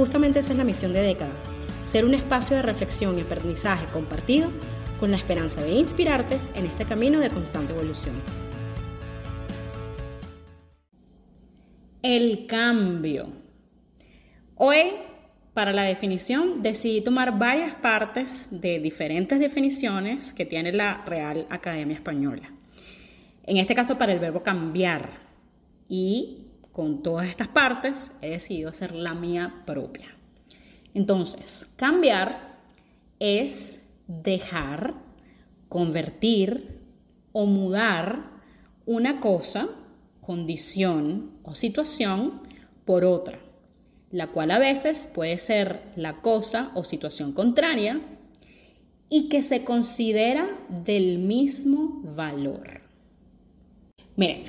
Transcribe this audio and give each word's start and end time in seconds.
Justamente 0.00 0.38
esa 0.38 0.52
es 0.52 0.58
la 0.58 0.64
misión 0.64 0.94
de 0.94 1.02
Década, 1.02 1.34
ser 1.82 2.06
un 2.06 2.14
espacio 2.14 2.56
de 2.56 2.62
reflexión 2.62 3.18
y 3.18 3.20
aprendizaje 3.20 3.84
compartido 3.92 4.48
con 4.98 5.10
la 5.10 5.18
esperanza 5.18 5.60
de 5.60 5.72
inspirarte 5.72 6.38
en 6.54 6.64
este 6.64 6.86
camino 6.86 7.20
de 7.20 7.28
constante 7.28 7.74
evolución. 7.74 8.14
El 12.00 12.46
cambio. 12.46 13.28
Hoy, 14.54 14.84
para 15.52 15.74
la 15.74 15.82
definición, 15.82 16.62
decidí 16.62 17.02
tomar 17.02 17.38
varias 17.38 17.74
partes 17.74 18.48
de 18.50 18.80
diferentes 18.80 19.38
definiciones 19.38 20.32
que 20.32 20.46
tiene 20.46 20.72
la 20.72 21.04
Real 21.04 21.46
Academia 21.50 21.96
Española. 21.96 22.50
En 23.44 23.58
este 23.58 23.74
caso, 23.74 23.98
para 23.98 24.14
el 24.14 24.18
verbo 24.18 24.42
cambiar. 24.42 25.10
Y 25.90 26.39
con 26.72 27.02
todas 27.02 27.28
estas 27.28 27.48
partes, 27.48 28.12
he 28.20 28.30
decidido 28.30 28.70
hacer 28.70 28.94
la 28.94 29.14
mía 29.14 29.62
propia. 29.66 30.08
Entonces, 30.94 31.68
cambiar 31.76 32.58
es 33.18 33.80
dejar, 34.06 34.94
convertir 35.68 36.80
o 37.32 37.46
mudar 37.46 38.30
una 38.86 39.20
cosa, 39.20 39.68
condición 40.20 41.32
o 41.42 41.54
situación 41.54 42.42
por 42.84 43.04
otra, 43.04 43.38
la 44.10 44.28
cual 44.28 44.50
a 44.50 44.58
veces 44.58 45.08
puede 45.12 45.38
ser 45.38 45.92
la 45.96 46.20
cosa 46.20 46.72
o 46.74 46.84
situación 46.84 47.32
contraria 47.32 48.00
y 49.08 49.28
que 49.28 49.42
se 49.42 49.64
considera 49.64 50.48
del 50.68 51.18
mismo 51.18 52.00
valor. 52.04 52.80
Miren, 54.16 54.44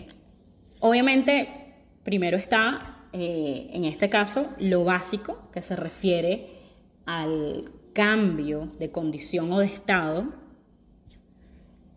obviamente 0.79 1.60
Primero 2.03 2.37
está, 2.37 3.05
eh, 3.13 3.69
en 3.73 3.85
este 3.85 4.09
caso, 4.09 4.49
lo 4.59 4.83
básico, 4.83 5.49
que 5.53 5.61
se 5.61 5.75
refiere 5.75 6.61
al 7.05 7.71
cambio 7.93 8.69
de 8.79 8.91
condición 8.91 9.51
o 9.51 9.59
de 9.59 9.67
estado, 9.67 10.33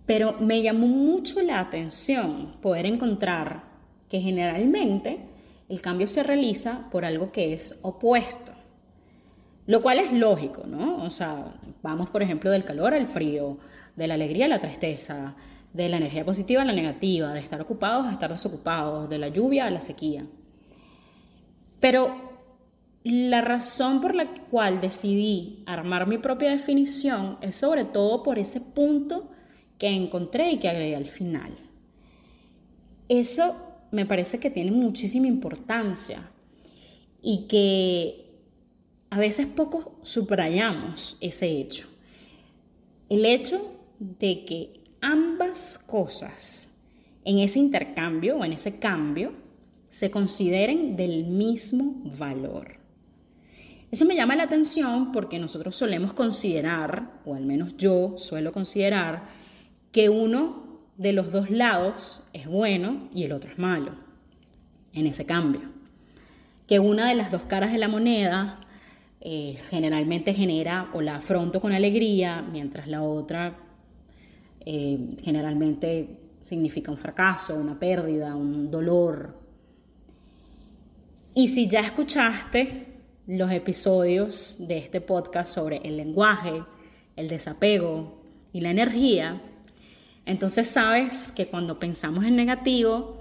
pero 0.07 0.35
me 0.41 0.61
llamó 0.61 0.87
mucho 0.87 1.41
la 1.41 1.61
atención 1.61 2.57
poder 2.61 2.87
encontrar 2.87 3.65
que 4.09 4.21
generalmente 4.21 5.21
el 5.69 5.81
cambio 5.81 6.07
se 6.07 6.23
realiza 6.23 6.91
por 6.91 7.05
algo 7.05 7.33
que 7.33 7.55
es 7.55 7.79
opuesto, 7.83 8.53
lo 9.67 9.81
cual 9.81 9.99
es 9.99 10.13
lógico, 10.13 10.65
¿no? 10.67 11.03
O 11.03 11.11
sea, 11.11 11.55
vamos 11.83 12.11
por 12.11 12.23
ejemplo 12.23 12.51
del 12.51 12.65
calor 12.65 12.93
al 12.93 13.07
frío, 13.07 13.59
de 13.97 14.07
la 14.07 14.15
alegría 14.15 14.45
a 14.45 14.49
la 14.49 14.59
tristeza, 14.59 15.35
de 15.75 15.89
la 15.89 15.97
energía 15.99 16.25
positiva 16.25 16.63
a 16.63 16.65
la 16.65 16.73
negativa, 16.73 17.33
de 17.33 17.41
estar 17.41 17.61
ocupados 17.61 18.07
a 18.07 18.13
estar 18.13 18.31
desocupados, 18.31 19.09
de 19.11 19.19
la 19.19 19.29
lluvia 19.29 19.67
a 19.67 19.71
la 19.71 19.81
sequía. 19.81 20.25
Pero 21.81 22.33
la 23.03 23.41
razón 23.41 24.01
por 24.01 24.15
la 24.15 24.33
cual 24.33 24.81
decidí 24.81 25.65
armar 25.67 26.07
mi 26.07 26.17
propia 26.17 26.51
definición 26.51 27.39
es 27.43 27.57
sobre 27.57 27.85
todo 27.85 28.23
por 28.23 28.39
ese 28.39 28.61
punto 28.61 29.31
que 29.77 29.89
encontré 29.89 30.53
y 30.53 30.59
que 30.59 30.69
agregué 30.69 30.95
al 30.95 31.09
final. 31.09 31.53
Eso 33.09 33.57
me 33.91 34.07
parece 34.07 34.39
que 34.39 34.51
tiene 34.51 34.71
muchísima 34.71 35.27
importancia 35.27 36.31
y 37.21 37.47
que 37.49 38.25
a 39.11 39.19
veces 39.19 39.47
poco 39.47 39.99
subrayamos 40.03 41.19
ese 41.21 41.49
hecho. 41.49 41.89
El 43.09 43.25
hecho 43.25 43.73
de 43.99 44.45
que 44.45 44.84
ambas 45.05 45.79
cosas 45.87 46.69
en 47.25 47.39
ese 47.39 47.59
intercambio 47.59 48.39
o 48.39 48.45
en 48.45 48.53
ese 48.53 48.79
cambio 48.79 49.33
se 49.89 50.11
consideren 50.11 50.97
del 50.97 51.25
mismo 51.25 51.95
valor. 52.19 52.79
Eso 53.91 54.07
me 54.07 54.17
llama 54.17 54.35
la 54.35 54.45
atención 54.45 55.13
porque 55.13 55.39
nosotros 55.39 55.77
solemos 55.77 56.15
considerar, 56.15 57.21
o 57.25 57.35
al 57.35 57.45
menos 57.45 57.77
yo 57.77 58.15
suelo 58.17 58.51
considerar, 58.51 59.29
que 59.93 60.09
uno 60.09 60.81
de 60.97 61.13
los 61.13 61.31
dos 61.31 61.51
lados 61.51 62.23
es 62.33 62.47
bueno 62.47 63.09
y 63.15 63.25
el 63.25 63.33
otro 63.33 63.51
es 63.51 63.59
malo 63.59 63.93
en 64.93 65.07
ese 65.07 65.27
cambio. 65.27 65.71
Que 66.67 66.81
una 66.81 67.09
de 67.09 67.15
las 67.15 67.31
dos 67.31 67.45
caras 67.45 67.73
de 67.73 67.79
la 67.79 67.89
moneda 67.89 68.59
eh, 69.21 69.57
generalmente 69.71 70.35
genera 70.35 70.91
o 70.95 71.03
la 71.03 71.17
afronto 71.17 71.61
con 71.61 71.73
alegría, 71.73 72.43
mientras 72.43 72.89
la 72.89 73.03
otra 73.03 73.64
eh, 74.65 74.99
generalmente 75.23 76.09
significa 76.43 76.91
un 76.91 76.99
fracaso, 76.99 77.55
una 77.55 77.79
pérdida, 77.79 78.35
un 78.37 78.71
dolor. 78.71 79.39
Y 81.35 81.49
si 81.49 81.69
ya 81.69 81.81
escuchaste 81.81 82.87
los 83.27 83.51
episodios 83.51 84.57
de 84.59 84.79
este 84.79 85.01
podcast 85.01 85.55
sobre 85.55 85.79
el 85.79 85.97
lenguaje, 85.97 86.63
el 87.17 87.29
desapego 87.29 88.23
y 88.53 88.61
la 88.61 88.71
energía, 88.71 89.41
entonces 90.27 90.69
sabes 90.69 91.33
que 91.33 91.49
cuando 91.49 91.79
pensamos 91.79 92.25
en 92.25 92.37
negativo, 92.37 93.19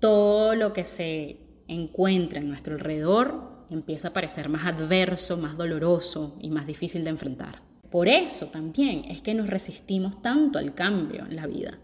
todo 0.00 0.54
lo 0.54 0.72
que 0.72 0.84
se 0.84 1.38
encuentra 1.68 2.40
en 2.40 2.48
nuestro 2.48 2.74
alrededor 2.74 3.52
empieza 3.70 4.08
a 4.08 4.12
parecer 4.12 4.48
más 4.48 4.66
adverso, 4.66 5.36
más 5.36 5.56
doloroso 5.56 6.36
y 6.40 6.50
más 6.50 6.66
difícil 6.66 7.04
de 7.04 7.10
enfrentar. 7.10 7.71
Por 7.92 8.08
eso 8.08 8.46
también 8.46 9.04
es 9.04 9.20
que 9.20 9.34
nos 9.34 9.50
resistimos 9.50 10.22
tanto 10.22 10.58
al 10.58 10.74
cambio 10.74 11.26
en 11.26 11.36
la 11.36 11.46
vida. 11.46 11.78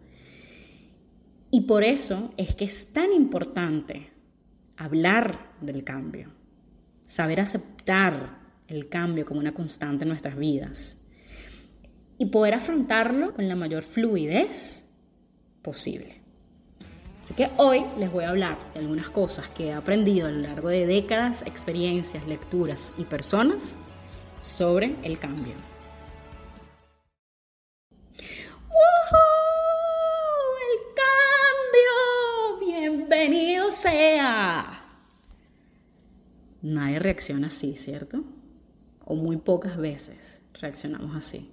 Y 1.51 1.61
por 1.61 1.85
eso 1.85 2.33
es 2.39 2.55
que 2.55 2.65
es 2.65 2.87
tan 2.95 3.13
importante 3.13 4.09
hablar 4.79 5.53
del 5.61 5.85
cambio, 5.85 6.31
saber 7.07 7.41
aceptar 7.41 8.39
el 8.69 8.89
cambio 8.89 9.27
como 9.27 9.41
una 9.41 9.53
constante 9.53 10.05
en 10.05 10.09
nuestras 10.09 10.39
vidas 10.39 10.97
y 12.17 12.25
poder 12.25 12.55
afrontarlo 12.55 13.35
con 13.35 13.47
la 13.47 13.55
mayor 13.55 13.83
fluidez 13.83 14.87
posible. 15.61 16.23
Así 17.21 17.35
que 17.35 17.51
hoy 17.59 17.85
les 17.99 18.11
voy 18.11 18.25
a 18.25 18.31
hablar 18.31 18.57
de 18.73 18.81
algunas 18.81 19.11
cosas 19.11 19.47
que 19.49 19.67
he 19.67 19.73
aprendido 19.75 20.27
a 20.27 20.31
lo 20.31 20.41
largo 20.41 20.71
de 20.71 20.87
décadas, 20.87 21.43
experiencias, 21.43 22.27
lecturas 22.27 22.95
y 22.97 23.05
personas 23.05 23.77
sobre 24.41 24.97
el 25.03 25.19
cambio. 25.19 25.68
Sea. 33.71 34.85
Nadie 36.63 36.99
reacciona 36.99 37.47
así, 37.47 37.75
¿cierto? 37.75 38.25
O 39.05 39.15
muy 39.15 39.37
pocas 39.37 39.77
veces 39.77 40.41
reaccionamos 40.61 41.15
así. 41.17 41.51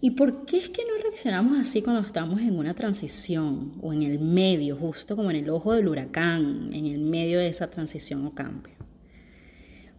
¿Y 0.00 0.10
por 0.10 0.44
qué 0.44 0.58
es 0.58 0.68
que 0.68 0.84
no 0.84 1.02
reaccionamos 1.02 1.58
así 1.58 1.82
cuando 1.82 2.02
estamos 2.02 2.40
en 2.40 2.58
una 2.58 2.74
transición 2.74 3.74
o 3.82 3.92
en 3.92 4.02
el 4.02 4.18
medio, 4.18 4.76
justo 4.76 5.16
como 5.16 5.30
en 5.30 5.36
el 5.36 5.50
ojo 5.50 5.72
del 5.72 5.88
huracán, 5.88 6.70
en 6.72 6.86
el 6.86 7.00
medio 7.00 7.38
de 7.38 7.48
esa 7.48 7.70
transición 7.70 8.26
o 8.26 8.34
cambio? 8.34 8.74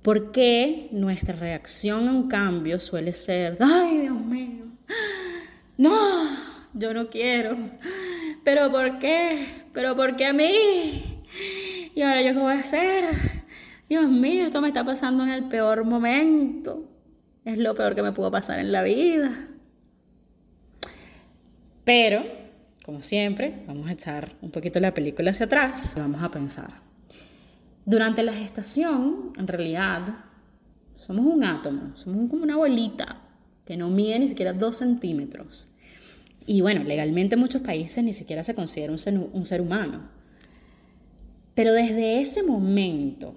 ¿Por 0.04 0.31
qué 0.31 0.88
nuestra 0.92 1.36
reacción 1.36 2.07
a 2.07 2.13
un 2.13 2.30
cambio 2.30 2.80
suele 2.80 3.12
ser, 3.12 3.57
ay 3.60 4.01
Dios 4.01 4.22
mío, 4.22 4.66
no, 5.78 6.38
yo 6.74 6.94
no 6.94 7.10
quiero, 7.10 7.57
pero 8.47 8.71
¿por 8.71 8.97
qué? 8.97 9.45
¿Pero 9.73 9.94
por 9.97 10.15
qué 10.15 10.25
a 10.27 10.31
mí? 10.31 11.21
¿Y 11.94 12.01
ahora 12.01 12.21
yo 12.21 12.31
qué 12.31 12.39
voy 12.39 12.53
a 12.53 12.59
hacer? 12.59 13.03
Dios 13.89 14.09
mío, 14.09 14.45
esto 14.45 14.61
me 14.61 14.69
está 14.69 14.85
pasando 14.85 15.25
en 15.25 15.31
el 15.31 15.49
peor 15.49 15.83
momento. 15.83 16.89
Es 17.44 17.57
lo 17.57 17.75
peor 17.75 17.94
que 17.94 18.01
me 18.01 18.13
pudo 18.13 18.31
pasar 18.31 18.59
en 18.59 18.71
la 18.71 18.83
vida. 18.83 19.49
Pero, 21.83 22.23
como 22.85 23.01
siempre, 23.01 23.65
vamos 23.67 23.85
a 23.89 23.91
echar 23.91 24.38
un 24.41 24.49
poquito 24.49 24.79
la 24.79 24.94
película 24.94 25.31
hacia 25.31 25.47
atrás. 25.47 25.95
Vamos 25.97 26.23
a 26.23 26.31
pensar. 26.31 26.69
Durante 27.83 28.23
la 28.23 28.31
gestación, 28.31 29.33
en 29.38 29.45
realidad, 29.45 30.03
somos 30.95 31.25
un 31.25 31.44
átomo, 31.44 31.97
somos 31.97 32.29
como 32.29 32.44
una 32.44 32.55
bolita 32.55 33.23
que 33.65 33.75
no 33.75 33.89
mide 33.89 34.17
ni 34.19 34.29
siquiera 34.29 34.53
dos 34.53 34.77
centímetros. 34.77 35.67
Y 36.47 36.61
bueno, 36.61 36.83
legalmente 36.83 37.35
en 37.35 37.41
muchos 37.41 37.61
países 37.61 38.01
ni 38.03 38.13
siquiera 38.13 38.41
se 38.41 38.55
considera 38.55 38.94
un 38.94 38.97
ser, 38.97 39.19
un 39.19 39.45
ser 39.45 39.59
humano. 39.61 40.09
Pero 41.53 41.73
desde 41.73 42.21
ese 42.21 42.41
momento 42.41 43.35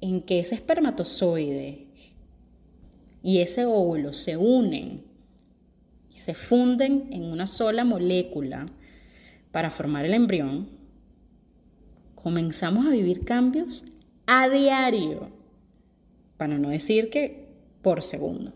en 0.00 0.20
que 0.22 0.40
ese 0.40 0.56
espermatozoide 0.56 1.86
y 3.22 3.38
ese 3.38 3.64
óvulo 3.64 4.12
se 4.12 4.36
unen 4.36 5.04
y 6.12 6.16
se 6.16 6.34
funden 6.34 7.08
en 7.12 7.22
una 7.22 7.46
sola 7.46 7.84
molécula 7.84 8.66
para 9.52 9.70
formar 9.70 10.04
el 10.04 10.14
embrión, 10.14 10.68
comenzamos 12.16 12.86
a 12.86 12.90
vivir 12.90 13.24
cambios 13.24 13.84
a 14.26 14.48
diario, 14.48 15.30
para 16.36 16.58
no 16.58 16.70
decir 16.70 17.08
que 17.08 17.46
por 17.82 18.02
segundo. 18.02 18.52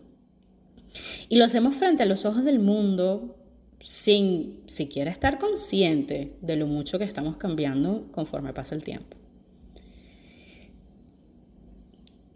Y 1.29 1.37
lo 1.37 1.45
hacemos 1.45 1.75
frente 1.75 2.03
a 2.03 2.07
los 2.07 2.25
ojos 2.25 2.43
del 2.43 2.59
mundo 2.59 3.36
sin 3.81 4.61
siquiera 4.67 5.11
estar 5.11 5.39
consciente 5.39 6.35
de 6.41 6.55
lo 6.55 6.67
mucho 6.67 6.97
que 6.97 7.05
estamos 7.05 7.37
cambiando 7.37 8.07
conforme 8.11 8.53
pasa 8.53 8.75
el 8.75 8.83
tiempo. 8.83 9.17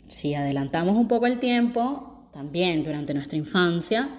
Si 0.08 0.34
adelantamos 0.34 0.98
un 0.98 1.08
poco 1.08 1.26
el 1.26 1.40
tiempo, 1.40 2.30
también 2.34 2.84
durante 2.84 3.14
nuestra 3.14 3.38
infancia, 3.38 4.10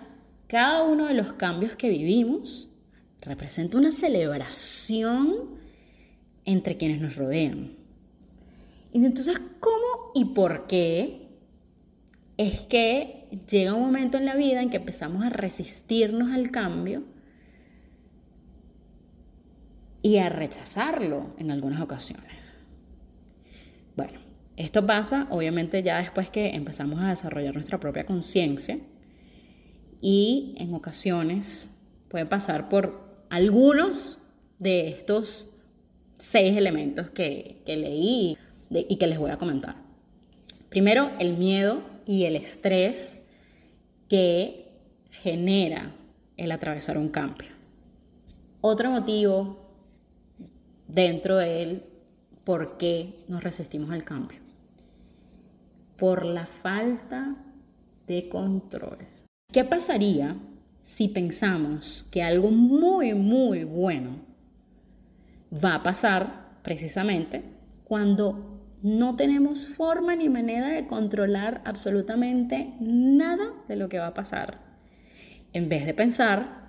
cada 0.46 0.84
uno 0.84 1.06
de 1.06 1.14
los 1.14 1.32
cambios 1.34 1.76
que 1.76 1.90
vivimos 1.90 2.68
representa 3.20 3.78
una 3.78 3.92
celebración 3.92 5.60
entre 6.44 6.76
quienes 6.76 7.00
nos 7.00 7.16
rodean. 7.16 7.72
Y 8.92 9.04
entonces, 9.04 9.40
¿cómo 9.60 10.12
y 10.14 10.26
por 10.26 10.66
qué 10.66 11.28
es 12.36 12.60
que 12.62 13.28
llega 13.48 13.74
un 13.74 13.82
momento 13.82 14.18
en 14.18 14.26
la 14.26 14.34
vida 14.34 14.62
en 14.62 14.70
que 14.70 14.78
empezamos 14.78 15.24
a 15.24 15.30
resistirnos 15.30 16.32
al 16.32 16.50
cambio 16.50 17.04
y 20.02 20.18
a 20.18 20.28
rechazarlo 20.28 21.34
en 21.38 21.50
algunas 21.50 21.80
ocasiones? 21.80 22.58
Bueno, 23.96 24.20
esto 24.56 24.84
pasa 24.84 25.26
obviamente 25.30 25.82
ya 25.82 25.98
después 25.98 26.30
que 26.30 26.50
empezamos 26.50 27.00
a 27.00 27.08
desarrollar 27.08 27.54
nuestra 27.54 27.78
propia 27.80 28.04
conciencia 28.04 28.78
y 30.00 30.54
en 30.58 30.74
ocasiones 30.74 31.70
puede 32.08 32.26
pasar 32.26 32.68
por 32.68 33.24
algunos 33.30 34.18
de 34.58 34.88
estos 34.88 35.48
seis 36.18 36.56
elementos 36.56 37.10
que, 37.10 37.62
leí 37.66 38.36
y 38.70 38.96
que 38.96 39.06
les 39.06 39.18
voy 39.18 39.30
a 39.30 39.38
comentar. 39.38 39.76
Primero, 40.68 41.10
el 41.18 41.36
miedo 41.36 41.82
y 42.06 42.24
el 42.24 42.36
estrés 42.36 43.20
que 44.08 44.72
genera 45.10 45.94
el 46.36 46.52
atravesar 46.52 46.98
un 46.98 47.08
cambio. 47.08 47.50
Otro 48.60 48.90
motivo 48.90 49.61
dentro 50.92 51.36
de 51.36 51.62
él 51.62 51.82
por 52.44 52.76
qué 52.76 53.24
nos 53.28 53.42
resistimos 53.42 53.90
al 53.90 54.04
cambio. 54.04 54.38
Por 55.96 56.24
la 56.24 56.46
falta 56.46 57.36
de 58.06 58.28
control. 58.28 58.98
¿Qué 59.52 59.64
pasaría 59.64 60.36
si 60.82 61.08
pensamos 61.08 62.06
que 62.10 62.22
algo 62.22 62.50
muy, 62.50 63.14
muy 63.14 63.64
bueno 63.64 64.16
va 65.52 65.76
a 65.76 65.82
pasar 65.82 66.58
precisamente 66.62 67.44
cuando 67.84 68.60
no 68.82 69.14
tenemos 69.14 69.66
forma 69.66 70.16
ni 70.16 70.28
manera 70.28 70.68
de 70.68 70.86
controlar 70.86 71.62
absolutamente 71.64 72.74
nada 72.80 73.52
de 73.68 73.76
lo 73.76 73.88
que 73.88 73.98
va 73.98 74.08
a 74.08 74.14
pasar. 74.14 74.58
En 75.52 75.68
vez 75.68 75.86
de 75.86 75.94
pensar 75.94 76.61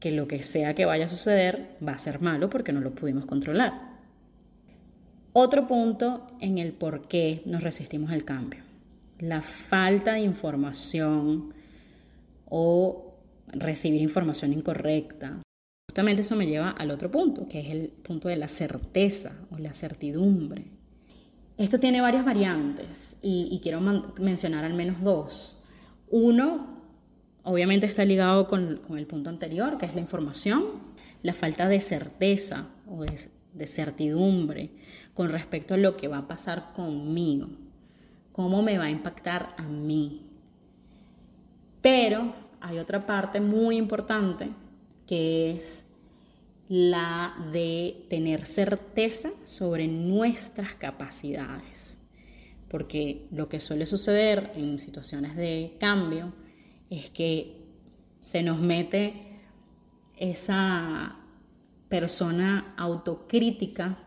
que 0.00 0.10
lo 0.10 0.28
que 0.28 0.42
sea 0.42 0.74
que 0.74 0.84
vaya 0.84 1.06
a 1.06 1.08
suceder 1.08 1.76
va 1.86 1.92
a 1.92 1.98
ser 1.98 2.20
malo 2.20 2.50
porque 2.50 2.72
no 2.72 2.80
lo 2.80 2.94
pudimos 2.94 3.26
controlar. 3.26 3.96
Otro 5.32 5.66
punto 5.66 6.26
en 6.40 6.58
el 6.58 6.72
por 6.72 7.08
qué 7.08 7.42
nos 7.44 7.62
resistimos 7.62 8.10
al 8.10 8.24
cambio. 8.24 8.62
La 9.18 9.42
falta 9.42 10.14
de 10.14 10.20
información 10.20 11.54
o 12.46 13.14
recibir 13.48 14.00
información 14.00 14.52
incorrecta. 14.52 15.42
Justamente 15.90 16.22
eso 16.22 16.36
me 16.36 16.46
lleva 16.46 16.70
al 16.70 16.90
otro 16.90 17.10
punto, 17.10 17.48
que 17.48 17.60
es 17.60 17.70
el 17.70 17.88
punto 17.88 18.28
de 18.28 18.36
la 18.36 18.48
certeza 18.48 19.32
o 19.50 19.58
la 19.58 19.72
certidumbre. 19.72 20.64
Esto 21.58 21.80
tiene 21.80 22.02
varias 22.02 22.24
variantes 22.24 23.16
y, 23.22 23.58
quiero 23.62 23.80
mencionar 23.80 24.64
al 24.64 24.74
menos 24.74 25.00
dos. 25.02 25.56
Uno, 26.10 26.75
obviamente 27.46 27.86
está 27.86 28.04
ligado 28.04 28.48
con, 28.48 28.80
el 28.96 29.06
punto 29.06 29.30
anterior, 29.30 29.78
que 29.78 29.86
es 29.86 29.94
la 29.94 30.00
información, 30.00 30.64
la 31.22 31.32
falta 31.32 31.68
de 31.68 31.80
certeza 31.80 32.66
o 32.88 33.04
de 33.04 33.66
certidumbre 33.66 34.70
con 35.14 35.30
respecto 35.30 35.74
a 35.74 35.78
lo 35.78 35.96
que 35.96 36.08
va 36.08 36.18
a 36.18 36.28
pasar 36.28 36.72
conmigo, 36.74 37.48
cómo 38.32 38.62
me 38.62 38.78
va 38.78 38.84
a 38.84 38.90
impactar 38.90 39.54
a 39.56 39.62
mí. 39.62 40.26
Pero 41.80 42.34
hay 42.60 42.78
otra 42.78 43.06
parte 43.06 43.40
muy 43.40 43.76
importante 43.76 44.50
que 45.06 45.52
es 45.52 45.86
la 46.68 47.34
de 47.52 48.06
tener 48.10 48.44
certeza 48.44 49.30
sobre 49.44 49.86
nuestras 49.86 50.74
capacidades. 50.74 51.96
Porque 52.68 53.28
lo 53.30 53.48
que 53.48 53.60
suele 53.60 53.86
suceder 53.86 54.50
en 54.56 54.80
situaciones 54.80 55.36
de 55.36 55.76
cambio 55.78 56.32
es 56.90 57.10
que 57.10 57.64
se 58.20 58.42
nos 58.42 58.60
mete 58.60 59.40
esa 60.16 61.16
persona 61.88 62.74
autocrítica, 62.76 63.98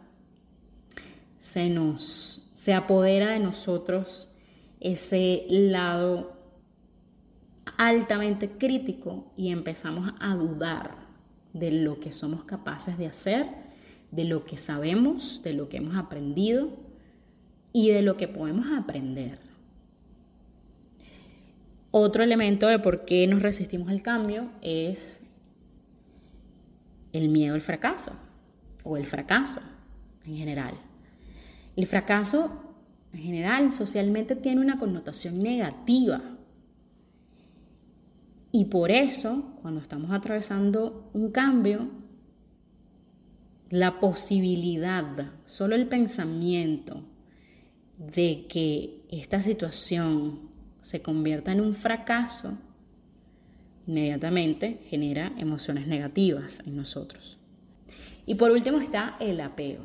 se 1.38 1.70
nos 1.70 2.50
se 2.60 2.74
apodera 2.74 3.30
de 3.30 3.40
nosotros 3.40 4.28
ese 4.82 5.46
lado 5.50 6.34
altamente 7.78 8.50
crítico 8.50 9.32
y 9.38 9.52
empezamos 9.52 10.12
a 10.20 10.36
dudar 10.36 11.08
de 11.54 11.72
lo 11.72 12.02
que 12.02 12.12
somos 12.12 12.44
capaces 12.44 12.98
de 12.98 13.08
hacer, 13.08 13.48
de 14.12 14.26
lo 14.26 14.44
que 14.44 14.58
sabemos, 14.58 15.42
de 15.42 15.54
lo 15.54 15.70
que 15.70 15.78
hemos 15.78 15.96
aprendido 15.96 16.72
y 17.72 17.92
de 17.92 18.02
lo 18.02 18.18
que 18.18 18.28
podemos 18.28 18.66
aprender. 18.78 19.49
Otro 21.92 22.24
elemento 22.24 22.68
de 22.68 22.80
por 22.80 23.06
qué 23.06 23.26
nos 23.28 23.42
resistimos 23.42 23.90
al 23.90 24.02
cambio 24.02 24.50
es 24.62 25.24
el 27.14 27.30
miedo 27.30 27.56
al 27.56 27.62
fracaso 27.62 28.14
o 28.84 28.98
el 28.98 29.06
fracaso 29.06 29.62
en 30.26 30.36
general. 30.36 30.76
El 31.76 31.88
fracaso 31.88 32.52
en 33.14 33.22
general 33.22 33.72
socialmente 33.72 34.36
tiene 34.36 34.62
una 34.62 34.78
connotación 34.78 35.40
negativa 35.40 36.22
y 38.52 38.66
por 38.66 38.92
eso, 38.92 39.54
cuando 39.62 39.80
estamos 39.80 40.12
atravesando 40.12 41.10
un 41.14 41.32
cambio, 41.32 41.88
la 43.70 44.00
posibilidad, 44.00 45.32
solo 45.46 45.76
el 45.76 45.88
pensamiento 45.88 47.04
de 47.98 48.48
que 48.48 49.06
esta 49.12 49.42
situación 49.42 50.49
se 50.82 51.02
convierta 51.02 51.52
en 51.52 51.62
un 51.62 51.74
fracaso, 51.74 52.58
inmediatamente 53.88 54.80
genera 54.90 55.34
emociones 55.38 55.88
negativas 55.88 56.62
en 56.66 56.76
nosotros. 56.76 57.40
Y 58.26 58.36
por 58.36 58.52
último 58.52 58.80
está 58.80 59.18
el 59.20 59.42
apego. 59.42 59.84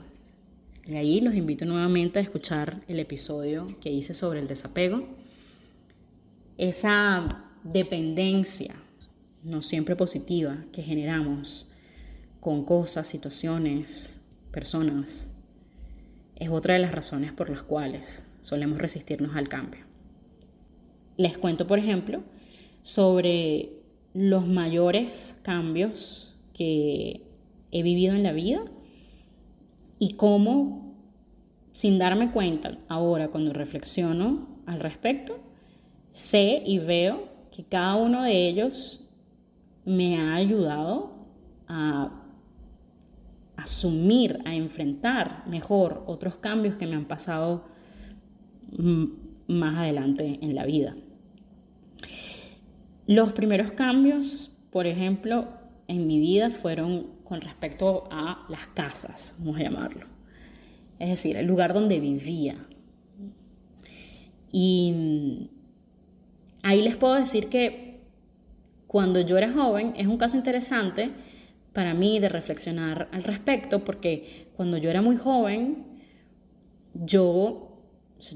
Y 0.86 0.96
ahí 0.96 1.20
los 1.20 1.34
invito 1.34 1.64
nuevamente 1.64 2.18
a 2.18 2.22
escuchar 2.22 2.82
el 2.88 3.00
episodio 3.00 3.66
que 3.80 3.90
hice 3.90 4.12
sobre 4.12 4.40
el 4.40 4.46
desapego. 4.46 5.08
Esa 6.58 7.26
dependencia, 7.62 8.74
no 9.42 9.62
siempre 9.62 9.96
positiva, 9.96 10.58
que 10.72 10.82
generamos 10.82 11.66
con 12.40 12.64
cosas, 12.64 13.06
situaciones, 13.06 14.20
personas, 14.50 15.28
es 16.36 16.50
otra 16.50 16.74
de 16.74 16.80
las 16.80 16.92
razones 16.92 17.32
por 17.32 17.48
las 17.48 17.62
cuales 17.62 18.24
solemos 18.42 18.78
resistirnos 18.78 19.36
al 19.36 19.48
cambio. 19.48 19.83
Les 21.16 21.38
cuento, 21.38 21.66
por 21.66 21.78
ejemplo, 21.78 22.23
sobre 22.83 23.71
los 24.14 24.47
mayores 24.47 25.38
cambios 25.42 26.35
que 26.52 27.23
he 27.71 27.83
vivido 27.83 28.14
en 28.14 28.23
la 28.23 28.33
vida 28.33 28.62
y 29.99 30.14
cómo, 30.14 30.94
sin 31.73 31.99
darme 31.99 32.30
cuenta, 32.30 32.78
ahora 32.88 33.28
cuando 33.28 33.52
reflexiono 33.52 34.61
al 34.66 34.80
respecto, 34.80 35.38
sé 36.11 36.62
y 36.64 36.78
veo 36.78 37.28
que 37.50 37.64
cada 37.64 37.97
uno 37.97 38.23
de 38.23 38.49
ellos 38.49 39.00
me 39.85 40.18
ha 40.18 40.35
ayudado 40.35 41.26
a 41.66 42.23
asumir, 43.56 44.40
a 44.44 44.54
enfrentar 44.54 45.44
mejor 45.47 46.04
otros 46.06 46.37
cambios 46.37 46.76
que 46.76 46.87
me 46.87 46.94
han 46.94 47.06
pasado 47.06 47.64
más 49.47 49.76
adelante 49.76 50.38
en 50.42 50.54
la 50.54 50.64
vida. 50.66 50.97
Los 53.06 53.32
primeros 53.32 53.73
cambios, 53.73 54.50
por 54.70 54.87
ejemplo, 54.87 55.49
en 55.88 56.06
mi 56.06 56.18
vida 56.18 56.50
fueron 56.50 57.08
con 57.25 57.40
respecto 57.40 58.08
a 58.11 58.46
las 58.49 58.66
casas, 58.68 59.34
vamos 59.38 59.58
a 59.58 59.62
llamarlo. 59.62 60.06
Es 60.99 61.11
decir, 61.11 61.37
el 61.37 61.46
lugar 61.46 61.75
donde 61.75 62.00
vivía. 62.00 62.56
Y 64.52 65.50
ahí 66.62 66.80
les 66.82 66.96
puedo 66.96 67.14
decir 67.14 67.49
que 67.49 68.00
cuando 68.87 69.20
yo 69.20 69.37
era 69.37 69.52
joven 69.52 69.94
es 69.96 70.06
un 70.06 70.16
caso 70.16 70.37
interesante 70.37 71.11
para 71.73 71.92
mí 71.92 72.20
de 72.20 72.28
reflexionar 72.28 73.08
al 73.11 73.25
respecto, 73.25 73.84
porque 73.84 74.46
cuando 74.56 74.76
yo 74.76 74.88
era 74.88 75.02
muy 75.02 75.16
joven, 75.16 75.84
yo, 76.94 77.82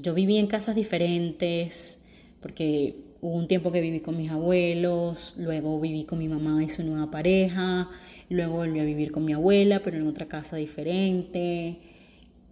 yo 0.01 0.13
viví 0.13 0.37
en 0.37 0.47
casas 0.47 0.75
diferentes, 0.75 1.99
porque 2.41 3.08
hubo 3.21 3.35
un 3.35 3.47
tiempo 3.47 3.71
que 3.71 3.81
viví 3.81 3.99
con 3.99 4.17
mis 4.17 4.31
abuelos, 4.31 5.33
luego 5.37 5.79
viví 5.79 6.03
con 6.03 6.19
mi 6.19 6.27
mamá 6.27 6.63
y 6.63 6.69
su 6.69 6.83
nueva 6.83 7.11
pareja, 7.11 7.89
luego 8.29 8.55
volví 8.55 8.79
a 8.79 8.83
vivir 8.83 9.11
con 9.11 9.25
mi 9.25 9.33
abuela, 9.33 9.81
pero 9.83 9.97
en 9.97 10.07
otra 10.07 10.27
casa 10.27 10.55
diferente. 10.57 11.77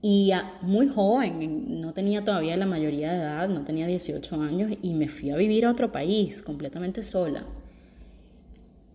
Y 0.01 0.31
muy 0.61 0.87
joven, 0.87 1.81
no 1.81 1.93
tenía 1.93 2.23
todavía 2.23 2.55
la 2.55 2.65
mayoría 2.65 3.11
de 3.11 3.17
edad, 3.17 3.49
no 3.49 3.63
tenía 3.63 3.87
18 3.87 4.41
años 4.41 4.71
y 4.81 4.93
me 4.93 5.09
fui 5.09 5.31
a 5.31 5.35
vivir 5.35 5.65
a 5.65 5.71
otro 5.71 5.91
país 5.91 6.41
completamente 6.41 7.01
sola. 7.03 7.45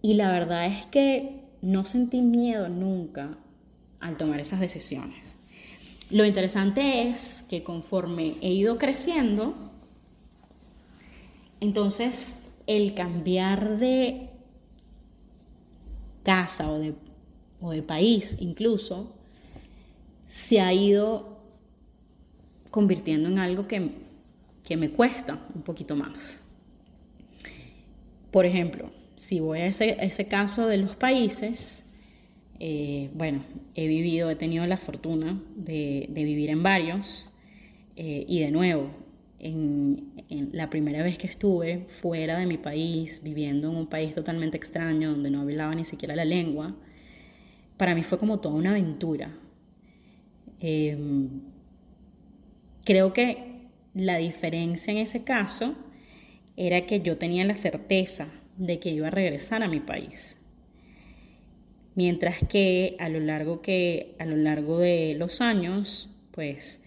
Y 0.00 0.14
la 0.14 0.30
verdad 0.30 0.66
es 0.66 0.86
que 0.86 1.42
no 1.60 1.84
sentí 1.84 2.20
miedo 2.20 2.68
nunca 2.68 3.36
al 4.00 4.16
tomar 4.16 4.40
esas 4.40 4.60
decisiones. 4.60 5.38
Lo 6.10 6.24
interesante 6.24 7.08
es 7.08 7.44
que 7.48 7.62
conforme 7.62 8.34
he 8.40 8.52
ido 8.52 8.78
creciendo, 8.78 9.71
entonces 11.62 12.40
el 12.66 12.92
cambiar 12.94 13.78
de 13.78 14.30
casa 16.24 16.68
o 16.68 16.78
de, 16.78 16.94
o 17.60 17.70
de 17.70 17.82
país 17.82 18.36
incluso, 18.40 19.14
se 20.26 20.60
ha 20.60 20.72
ido 20.72 21.38
convirtiendo 22.70 23.28
en 23.28 23.38
algo 23.38 23.68
que, 23.68 23.90
que 24.64 24.76
me 24.76 24.90
cuesta 24.90 25.46
un 25.54 25.62
poquito 25.62 25.94
más. 25.94 26.40
Por 28.32 28.44
ejemplo, 28.44 28.90
si 29.14 29.38
voy 29.38 29.60
a 29.60 29.66
ese, 29.66 29.96
ese 30.00 30.26
caso 30.26 30.66
de 30.66 30.78
los 30.78 30.96
países, 30.96 31.84
eh, 32.58 33.08
bueno, 33.14 33.44
he 33.76 33.86
vivido, 33.86 34.30
he 34.30 34.36
tenido 34.36 34.66
la 34.66 34.78
fortuna 34.78 35.40
de, 35.54 36.08
vivir 36.10 36.50
en 36.50 36.64
varios 36.64 37.30
eh, 37.94 38.24
y 38.26 38.40
de 38.40 38.50
nuevo, 38.50 38.90
en, 39.42 40.12
la 40.52 40.70
primera 40.70 41.02
vez 41.02 41.18
que 41.18 41.26
estuve 41.26 41.84
fuera 41.88 42.38
de 42.38 42.46
mi 42.46 42.56
país, 42.56 43.20
viviendo 43.22 43.70
en 43.70 43.76
un 43.76 43.86
país 43.86 44.14
totalmente 44.14 44.56
extraño, 44.56 45.10
donde 45.10 45.30
no 45.30 45.42
hablaba 45.42 45.74
ni 45.74 45.84
siquiera 45.84 46.16
la 46.16 46.24
lengua, 46.24 46.74
para 47.76 47.94
mí 47.94 48.02
fue 48.02 48.18
como 48.18 48.40
toda 48.40 48.54
una 48.54 48.70
aventura. 48.70 49.36
Em, 50.60 51.28
creo 52.84 53.12
que 53.12 53.68
la 53.94 54.16
diferencia 54.16 54.92
en 54.92 54.98
ese 54.98 55.24
caso 55.24 55.74
era 56.56 56.86
que 56.86 57.00
yo 57.00 57.18
tenía 57.18 57.44
la 57.44 57.54
certeza 57.54 58.28
de 58.56 58.78
que 58.78 58.90
iba 58.90 59.08
a 59.08 59.10
regresar 59.10 59.62
a 59.62 59.68
mi 59.68 59.80
país 59.80 60.38
Mientras 61.94 62.36
que 62.48 62.96
a 62.98 63.08
lo 63.08 63.20
largo, 63.20 63.60
que, 63.60 64.14
a 64.18 64.24
lo 64.24 64.36
largo 64.36 64.78
de 64.78 65.14
los 65.18 65.40
años, 65.42 66.08
pues 66.30 66.81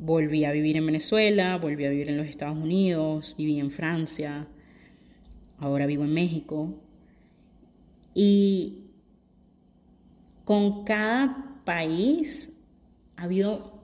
volví 0.00 0.44
a 0.44 0.52
vivir 0.52 0.76
en 0.76 0.86
Venezuela, 0.86 1.58
volví 1.58 1.84
a 1.84 1.90
vivir 1.90 2.08
en 2.08 2.16
los 2.16 2.26
Estados 2.26 2.56
Unidos, 2.56 3.34
viví 3.38 3.58
en 3.60 3.70
Francia, 3.70 4.48
ahora 5.58 5.86
vivo 5.86 6.04
en 6.04 6.14
México. 6.14 6.74
Y 8.14 8.84
con 10.44 10.84
cada 10.84 11.60
país 11.64 12.52
ha 13.16 13.24
habido 13.24 13.80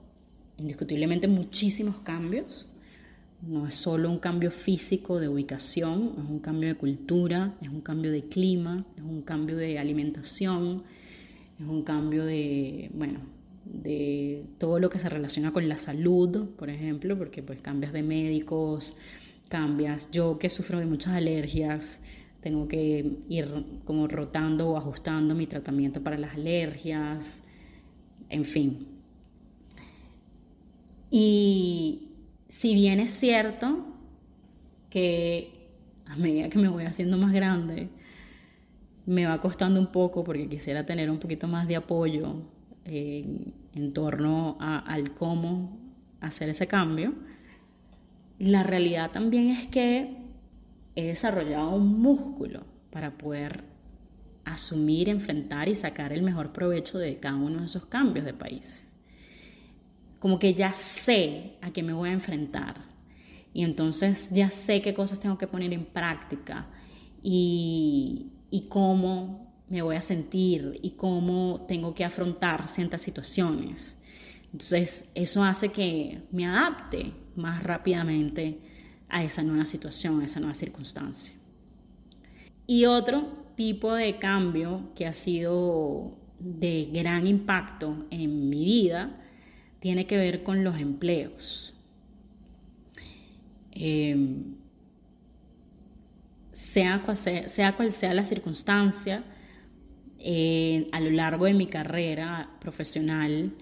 indiscutiblemente 0.57 1.27
muchísimos 1.27 2.01
cambios 2.01 2.67
no 3.41 3.67
es 3.67 3.75
solo 3.75 4.09
un 4.09 4.17
cambio 4.17 4.49
físico 4.49 5.19
de 5.19 5.29
ubicación, 5.29 6.13
es 6.17 6.29
un 6.29 6.39
cambio 6.39 6.69
de 6.69 6.75
cultura, 6.75 7.55
es 7.61 7.69
un 7.69 7.81
cambio 7.81 8.11
de 8.11 8.23
clima, 8.23 8.85
es 8.97 9.03
un 9.03 9.21
cambio 9.21 9.55
de 9.57 9.77
alimentación, 9.77 10.83
es 11.59 11.67
un 11.67 11.83
cambio 11.83 12.25
de, 12.25 12.89
bueno, 12.93 13.19
de 13.71 14.45
todo 14.57 14.79
lo 14.79 14.89
que 14.89 14.99
se 14.99 15.09
relaciona 15.09 15.51
con 15.51 15.67
la 15.67 15.77
salud, 15.77 16.49
por 16.57 16.69
ejemplo, 16.69 17.17
porque 17.17 17.43
pues 17.43 17.59
cambias 17.61 17.93
de 17.93 18.03
médicos, 18.03 18.95
cambias, 19.49 20.09
yo 20.11 20.39
que 20.39 20.49
sufro 20.49 20.79
de 20.79 20.85
muchas 20.85 21.13
alergias, 21.13 22.01
tengo 22.41 22.67
que 22.67 23.17
ir 23.29 23.65
como 23.85 24.07
rotando 24.07 24.69
o 24.69 24.77
ajustando 24.77 25.35
mi 25.35 25.47
tratamiento 25.47 26.01
para 26.01 26.17
las 26.17 26.35
alergias, 26.35 27.43
en 28.29 28.45
fin. 28.45 28.87
Y 31.09 32.09
si 32.47 32.73
bien 32.73 32.99
es 32.99 33.11
cierto 33.11 33.85
que 34.89 35.69
a 36.05 36.15
medida 36.15 36.49
que 36.49 36.59
me 36.59 36.69
voy 36.69 36.85
haciendo 36.85 37.17
más 37.17 37.33
grande, 37.33 37.89
me 39.05 39.25
va 39.25 39.41
costando 39.41 39.79
un 39.79 39.87
poco 39.87 40.23
porque 40.23 40.47
quisiera 40.47 40.85
tener 40.85 41.09
un 41.09 41.17
poquito 41.17 41.47
más 41.47 41.67
de 41.67 41.77
apoyo 41.77 42.41
en, 42.87 43.93
torno 43.93 44.57
al 44.59 45.13
cómo 45.13 45.77
hacer 46.21 46.49
ese 46.49 46.67
cambio. 46.67 47.13
La 48.39 48.63
realidad 48.63 49.11
también 49.11 49.49
es 49.49 49.67
que 49.67 50.17
he 50.95 51.07
desarrollado 51.07 51.75
un 51.75 51.99
músculo 51.99 52.63
para 52.91 53.17
poder 53.17 53.63
asumir, 54.45 55.09
enfrentar 55.09 55.69
y 55.69 55.75
sacar 55.75 56.13
el 56.13 56.23
mejor 56.23 56.53
provecho 56.53 56.97
de 56.97 57.17
cada 57.19 57.35
uno 57.35 57.59
de 57.59 57.65
esos 57.65 57.85
cambios 57.85 58.25
de 58.25 58.33
países 58.33 58.87
como 60.19 60.39
que 60.39 60.53
ya 60.53 60.73
sé 60.73 61.53
a 61.61 61.71
qué 61.71 61.83
me 61.83 61.93
voy 61.93 62.09
a 62.09 62.13
enfrentar. 62.13 62.85
Y 63.53 63.63
entonces 63.63 64.29
ya 64.31 64.51
sé 64.51 64.81
qué 64.81 64.93
cosas 64.93 65.19
tengo 65.19 65.37
que 65.37 65.47
poner 65.47 65.73
en 65.73 65.85
práctica 65.85 66.67
y, 67.23 68.33
y 68.51 68.67
cómo 68.67 69.46
me 69.69 69.81
voy 69.81 69.95
a 69.95 70.01
sentir 70.01 70.79
y 70.81 70.91
cómo 70.91 71.65
tengo 71.67 71.93
que 71.93 72.05
afrontar 72.05 72.67
ciertas 72.67 73.01
situaciones. 73.01 73.97
Entonces 74.51 75.05
eso 75.13 75.43
hace 75.43 75.69
que 75.69 76.21
me 76.31 76.45
adapte 76.45 77.13
más 77.35 77.63
rápidamente 77.63 78.59
a 79.09 79.23
esa 79.23 79.43
nueva 79.43 79.65
situación, 79.65 80.21
a 80.21 80.25
esa 80.25 80.39
nueva 80.39 80.55
circunstancia. 80.55 81.35
Y 82.65 82.85
otro 82.85 83.45
tipo 83.55 83.93
de 83.93 84.17
cambio 84.17 84.91
que 84.95 85.07
ha 85.07 85.13
sido 85.13 86.17
de 86.39 86.89
gran 86.91 87.25
impacto 87.25 88.05
en 88.09 88.49
mi 88.49 88.63
vida 88.65 89.17
tiene 89.79 90.05
que 90.05 90.17
ver 90.17 90.43
con 90.43 90.63
los 90.63 90.79
empleos. 90.79 91.73
Em, 93.71 94.55
sea, 96.51 97.03
sea, 97.47 97.75
cual 97.75 97.91
sea 97.91 98.13
la 98.13 98.25
circunstancia, 98.25 99.23
eh, 100.29 100.89
a 100.91 100.99
lo 100.99 101.09
largo 101.11 101.45
de 101.45 101.53
mi 101.53 101.67
carrera 101.67 102.49
profesional 102.59 103.53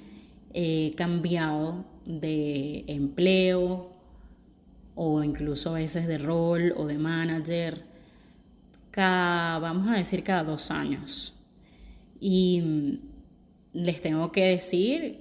he 0.51 0.93
cambiado 0.97 1.85
de 2.07 2.85
empleo 2.87 3.91
o 4.95 5.23
incluso 5.23 5.69
a 5.69 5.73
veces 5.73 6.07
de 6.07 6.17
rol 6.17 6.73
o 6.75 6.87
de 6.87 6.97
manager, 6.97 7.83
cada, 8.89 9.59
vamos 9.59 9.87
a 9.89 9.97
decir, 9.97 10.23
cada 10.23 10.43
dos 10.43 10.71
años. 10.71 11.35
Y 12.19 12.97
les 13.71 14.01
tengo 14.01 14.31
que 14.31 14.45
decir 14.45 15.19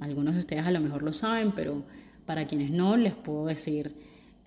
algunos 0.00 0.32
de 0.32 0.40
ustedes 0.40 0.64
a 0.64 0.70
lo 0.70 0.80
mejor 0.80 1.02
lo 1.02 1.12
saben, 1.12 1.52
pero 1.52 1.84
para 2.24 2.46
quienes 2.46 2.70
no, 2.70 2.96
les 2.96 3.12
puedo 3.12 3.44
decir, 3.44 3.94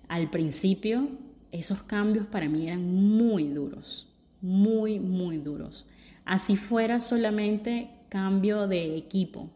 al 0.08 0.28
principio 0.30 1.10
esos 1.52 1.84
cambios 1.84 2.26
para 2.26 2.48
mí 2.48 2.66
eran 2.66 2.92
muy 2.92 3.44
duros, 3.44 4.08
muy, 4.40 4.98
muy 4.98 5.38
duros. 5.38 5.86
Así 6.24 6.56
fuera 6.56 7.00
solamente 7.00 7.90
cambio 8.08 8.66
de 8.66 8.96
equipo 8.96 9.50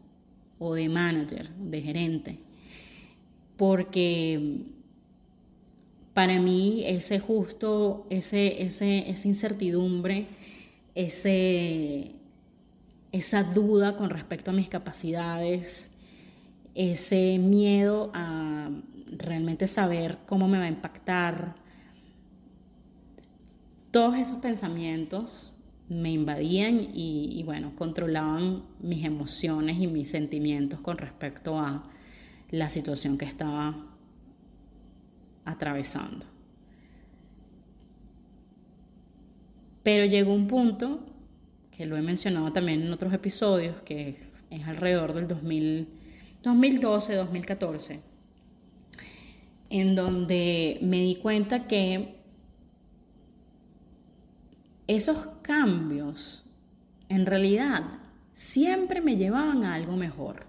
o 0.59 0.73
de 0.73 0.89
manager, 0.89 1.49
de 1.49 1.81
gerente, 1.81 2.39
porque 3.57 4.65
para 6.13 6.39
mí 6.39 6.83
ese 6.85 7.19
justo, 7.19 8.05
ese, 8.09 8.61
ese, 8.63 9.09
esa 9.09 9.27
incertidumbre, 9.27 10.27
ese, 10.95 12.11
esa 13.11 13.43
duda 13.43 13.95
con 13.95 14.09
respecto 14.09 14.51
a 14.51 14.53
mis 14.53 14.67
capacidades, 14.67 15.91
ese 16.75 17.37
miedo 17.39 18.11
a 18.13 18.69
realmente 19.17 19.65
saber 19.67 20.17
cómo 20.25 20.47
me 20.47 20.57
va 20.57 20.65
a 20.65 20.69
impactar. 20.69 21.55
Todos 23.91 24.17
esos 24.17 24.39
pensamientos 24.39 25.58
me 25.89 26.11
invadían 26.11 26.89
y, 26.93 27.41
bueno, 27.43 27.73
controlaban 27.75 28.63
mis 28.79 29.03
emociones 29.03 29.79
y 29.79 29.87
mis 29.87 30.09
sentimientos 30.09 30.79
con 30.81 30.99
respecto 30.99 31.59
a 31.59 31.83
la 32.51 32.69
situación 32.69 33.17
que 33.17 33.25
estaba 33.25 33.87
atravesando. 35.45 36.27
Pero 39.81 40.05
llegó 40.05 40.33
un 40.33 40.47
punto 40.47 40.99
que 41.75 41.87
lo 41.87 41.97
he 41.97 42.01
mencionado 42.03 42.53
también 42.53 42.83
en 42.83 42.93
otros 42.93 43.11
episodios, 43.13 43.81
que 43.81 44.15
es 44.51 44.67
alrededor 44.67 45.13
del 45.13 45.27
2012, 45.27 47.15
2014, 47.15 47.99
en 49.71 49.95
donde 49.95 50.77
me 50.81 51.01
di 51.01 51.15
cuenta 51.15 51.65
que 51.67 52.18
esos 54.89 55.27
cambios 55.43 56.43
en 57.09 57.27
realidad 57.27 57.99
siempre 58.31 59.01
me 59.01 59.17
llevaban 59.17 59.63
a 59.63 59.75
algo 59.75 59.95
mejor. 59.95 60.47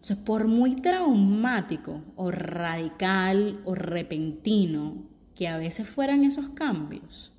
Sea, 0.00 0.16
por 0.24 0.48
muy 0.48 0.74
traumático 0.74 2.02
o 2.16 2.32
radical 2.32 3.60
o 3.64 3.76
repentino 3.76 5.04
que 5.36 5.46
a 5.46 5.58
veces 5.58 5.88
fueran 5.88 6.24
esos 6.24 6.48
cambios, 6.50 7.32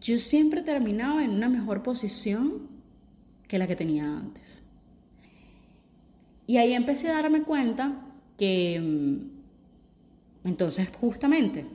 yo 0.00 0.18
siempre 0.18 0.62
terminaba 0.62 1.22
en 1.22 1.32
una 1.32 1.50
mejor 1.50 1.82
posición 1.82 2.66
que 3.48 3.58
la 3.58 3.66
que 3.66 3.76
tenía 3.76 4.04
antes. 4.04 4.64
Y 6.46 6.56
ahí 6.56 6.72
empecé 6.72 7.10
a 7.10 7.16
darme 7.20 7.42
cuenta 7.42 8.00
que 8.38 8.80
mm, 8.80 10.48
entonces 10.48 10.88
justamente 10.98 11.66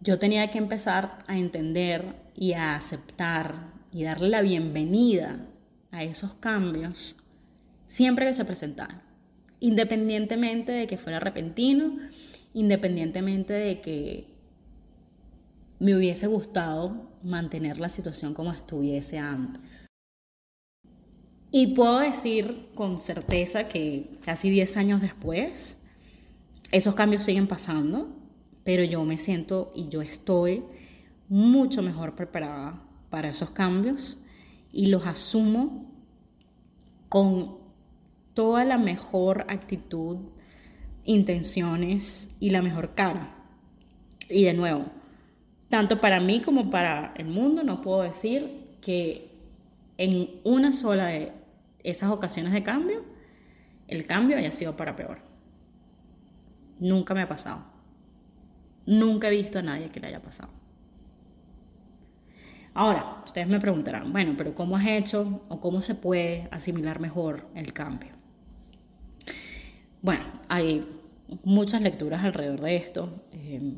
yo 0.00 0.18
tenía 0.18 0.50
que 0.50 0.58
empezar 0.58 1.24
a 1.26 1.38
entender 1.38 2.14
y 2.34 2.52
a 2.52 2.76
aceptar 2.76 3.72
y 3.92 4.04
darle 4.04 4.28
la 4.28 4.42
bienvenida 4.42 5.46
a 5.90 6.04
esos 6.04 6.34
cambios 6.34 7.16
siempre 7.86 8.26
que 8.26 8.34
se 8.34 8.44
presentaran, 8.44 9.02
independientemente 9.60 10.72
de 10.72 10.86
que 10.86 10.98
fuera 10.98 11.20
repentino, 11.20 11.98
independientemente 12.54 13.52
de 13.52 13.80
que 13.80 14.26
me 15.80 15.96
hubiese 15.96 16.26
gustado 16.26 17.10
mantener 17.22 17.78
la 17.78 17.88
situación 17.88 18.34
como 18.34 18.52
estuviese 18.52 19.18
antes. 19.18 19.86
Y 21.50 21.68
puedo 21.68 22.00
decir 22.00 22.68
con 22.74 23.00
certeza 23.00 23.68
que 23.68 24.18
casi 24.22 24.50
10 24.50 24.76
años 24.76 25.00
después, 25.00 25.76
esos 26.70 26.94
cambios 26.94 27.22
siguen 27.22 27.46
pasando, 27.46 28.17
pero 28.68 28.84
yo 28.84 29.02
me 29.06 29.16
siento 29.16 29.70
y 29.74 29.88
yo 29.88 30.02
estoy 30.02 30.62
mucho 31.30 31.80
mejor 31.80 32.14
preparada 32.14 32.78
para 33.08 33.30
esos 33.30 33.48
cambios 33.48 34.18
y 34.70 34.88
los 34.88 35.06
asumo 35.06 35.90
con 37.08 37.56
toda 38.34 38.66
la 38.66 38.76
mejor 38.76 39.46
actitud, 39.48 40.18
intenciones 41.04 42.28
y 42.40 42.50
la 42.50 42.60
mejor 42.60 42.94
cara. 42.94 43.36
Y 44.28 44.44
de 44.44 44.52
nuevo, 44.52 44.84
tanto 45.70 46.02
para 46.02 46.20
mí 46.20 46.42
como 46.42 46.68
para 46.68 47.14
el 47.16 47.28
mundo, 47.28 47.62
no 47.62 47.80
puedo 47.80 48.02
decir 48.02 48.76
que 48.82 49.30
en 49.96 50.42
una 50.44 50.72
sola 50.72 51.06
de 51.06 51.32
esas 51.84 52.10
ocasiones 52.10 52.52
de 52.52 52.62
cambio, 52.62 53.02
el 53.86 54.04
cambio 54.04 54.36
haya 54.36 54.52
sido 54.52 54.76
para 54.76 54.94
peor. 54.94 55.20
Nunca 56.78 57.14
me 57.14 57.22
ha 57.22 57.28
pasado. 57.30 57.67
Nunca 58.88 59.28
he 59.28 59.32
visto 59.32 59.58
a 59.58 59.62
nadie 59.62 59.90
que 59.90 60.00
le 60.00 60.06
haya 60.06 60.22
pasado. 60.22 60.48
Ahora, 62.72 63.22
ustedes 63.26 63.46
me 63.46 63.60
preguntarán, 63.60 64.10
bueno, 64.14 64.32
pero 64.38 64.54
¿cómo 64.54 64.78
has 64.78 64.86
hecho 64.86 65.42
o 65.50 65.60
cómo 65.60 65.82
se 65.82 65.94
puede 65.94 66.48
asimilar 66.50 66.98
mejor 66.98 67.46
el 67.54 67.74
cambio? 67.74 68.12
Bueno, 70.00 70.24
hay 70.48 70.88
muchas 71.44 71.82
lecturas 71.82 72.24
alrededor 72.24 72.62
de 72.62 72.76
esto. 72.76 73.10
Eh, 73.32 73.74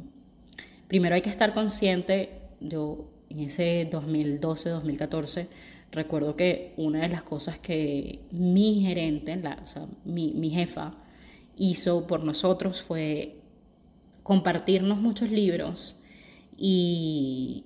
primero 0.87 1.17
hay 1.17 1.23
que 1.23 1.31
estar 1.31 1.55
consciente, 1.55 2.43
yo 2.61 3.11
en 3.31 3.41
ese 3.41 3.91
2012-2014, 3.91 5.49
recuerdo 5.91 6.37
que 6.37 6.73
una 6.77 7.01
de 7.01 7.09
las 7.09 7.25
cosas 7.25 7.59
que 7.59 8.21
mi 8.31 8.83
gerente, 8.83 9.43
o 9.61 9.67
sea, 9.67 9.89
mi, 10.05 10.35
mi 10.35 10.51
jefa, 10.51 10.95
hizo 11.57 12.07
por 12.07 12.23
nosotros 12.23 12.81
fue 12.81 13.40
compartirnos 14.23 14.99
muchos 14.99 15.31
libros 15.31 15.97
y, 16.57 17.65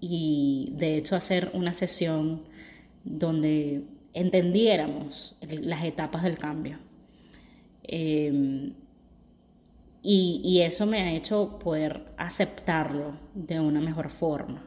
y 0.00 0.72
de 0.76 0.96
hecho 0.96 1.16
hacer 1.16 1.50
una 1.54 1.74
sesión 1.74 2.42
donde 3.04 3.82
entendiéramos 4.12 5.36
las 5.40 5.84
etapas 5.84 6.22
del 6.22 6.38
cambio. 6.38 6.78
Em, 7.84 8.74
y, 10.02 10.40
y, 10.44 10.60
eso 10.60 10.86
me 10.86 11.00
ha 11.00 11.12
hecho 11.12 11.58
poder 11.58 12.06
aceptarlo 12.16 13.16
de 13.34 13.60
una 13.60 13.80
mejor 13.80 14.10
forma. 14.10 14.64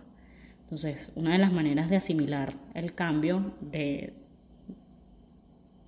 Entonces, 0.63 1.11
una 1.15 1.33
de 1.33 1.37
las 1.37 1.51
maneras 1.51 1.89
de 1.89 1.97
asimilar 1.97 2.55
el 2.73 2.93
cambio 2.93 3.53
de, 3.61 4.13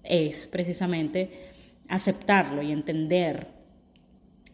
es 0.04 0.48
precisamente 0.48 1.50
aceptarlo 1.88 2.62
y 2.62 2.72
entender 2.72 3.48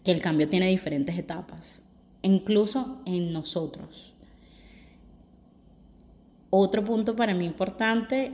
que 0.03 0.11
el 0.11 0.21
cambio 0.21 0.47
tiene 0.47 0.67
diferentes 0.67 1.17
etapas, 1.17 1.81
incluso 2.21 3.01
en 3.05 3.33
nosotros. 3.33 4.13
Otro 6.49 6.83
punto 6.83 7.15
para 7.15 7.33
mí 7.33 7.45
importante 7.45 8.31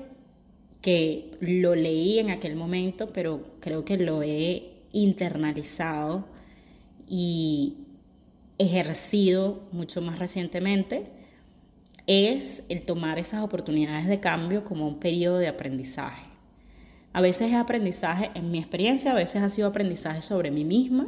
que 0.82 1.32
lo 1.39 1.75
leí 1.75 2.19
en 2.19 2.30
aquel 2.30 2.56
momento, 2.56 3.10
pero 3.12 3.43
creo 3.60 3.84
que 3.84 3.97
lo 3.97 4.21
he 4.23 4.71
internalizado 4.91 6.25
y 7.08 7.78
ejercido 8.58 9.63
mucho 9.71 10.01
más 10.01 10.19
recientemente, 10.19 11.08
es 12.08 12.63
el 12.69 12.86
tomar 12.86 13.19
esas 13.19 13.43
oportunidades 13.43 14.08
de 14.08 14.19
cambio 14.19 14.63
como 14.63 14.88
un 14.88 14.99
periodo 14.99 15.39
de 15.39 15.47
aprendizaje. 15.47 16.28
A 17.13 17.21
veces 17.21 17.49
es 17.49 17.56
aprendizaje, 17.56 18.30
en 18.36 18.51
mi 18.51 18.60
experiencia, 18.60 19.12
a 19.12 19.15
veces 19.15 19.41
ha 19.41 19.49
sido 19.49 19.67
aprendizaje 19.67 20.21
sobre 20.21 20.51
mí 20.51 20.63
misma 20.63 21.08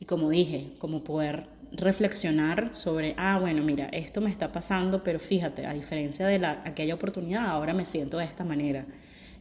y 0.00 0.04
como 0.04 0.30
dije, 0.30 0.72
como 0.78 1.04
poder 1.04 1.48
reflexionar 1.72 2.70
sobre, 2.74 3.14
ah, 3.18 3.38
bueno, 3.40 3.62
mira, 3.62 3.86
esto 3.86 4.20
me 4.20 4.30
está 4.30 4.52
pasando, 4.52 5.02
pero 5.02 5.18
fíjate, 5.18 5.66
a 5.66 5.72
diferencia 5.72 6.26
de 6.26 6.38
la, 6.38 6.62
aquella 6.64 6.94
oportunidad, 6.94 7.46
ahora 7.46 7.74
me 7.74 7.84
siento 7.84 8.18
de 8.18 8.24
esta 8.24 8.44
manera. 8.44 8.86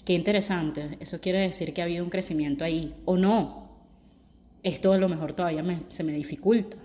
Qué 0.03 0.13
interesante, 0.13 0.97
eso 0.99 1.19
quiere 1.19 1.39
decir 1.39 1.73
que 1.73 1.81
ha 1.81 1.85
habido 1.85 2.03
un 2.03 2.09
crecimiento 2.09 2.63
ahí, 2.63 2.93
o 3.05 3.17
no. 3.17 3.69
Esto 4.63 4.93
a 4.93 4.97
lo 4.97 5.09
mejor 5.09 5.33
todavía 5.33 5.63
se 5.89 6.03
me 6.03 6.13
dificulta, 6.13 6.77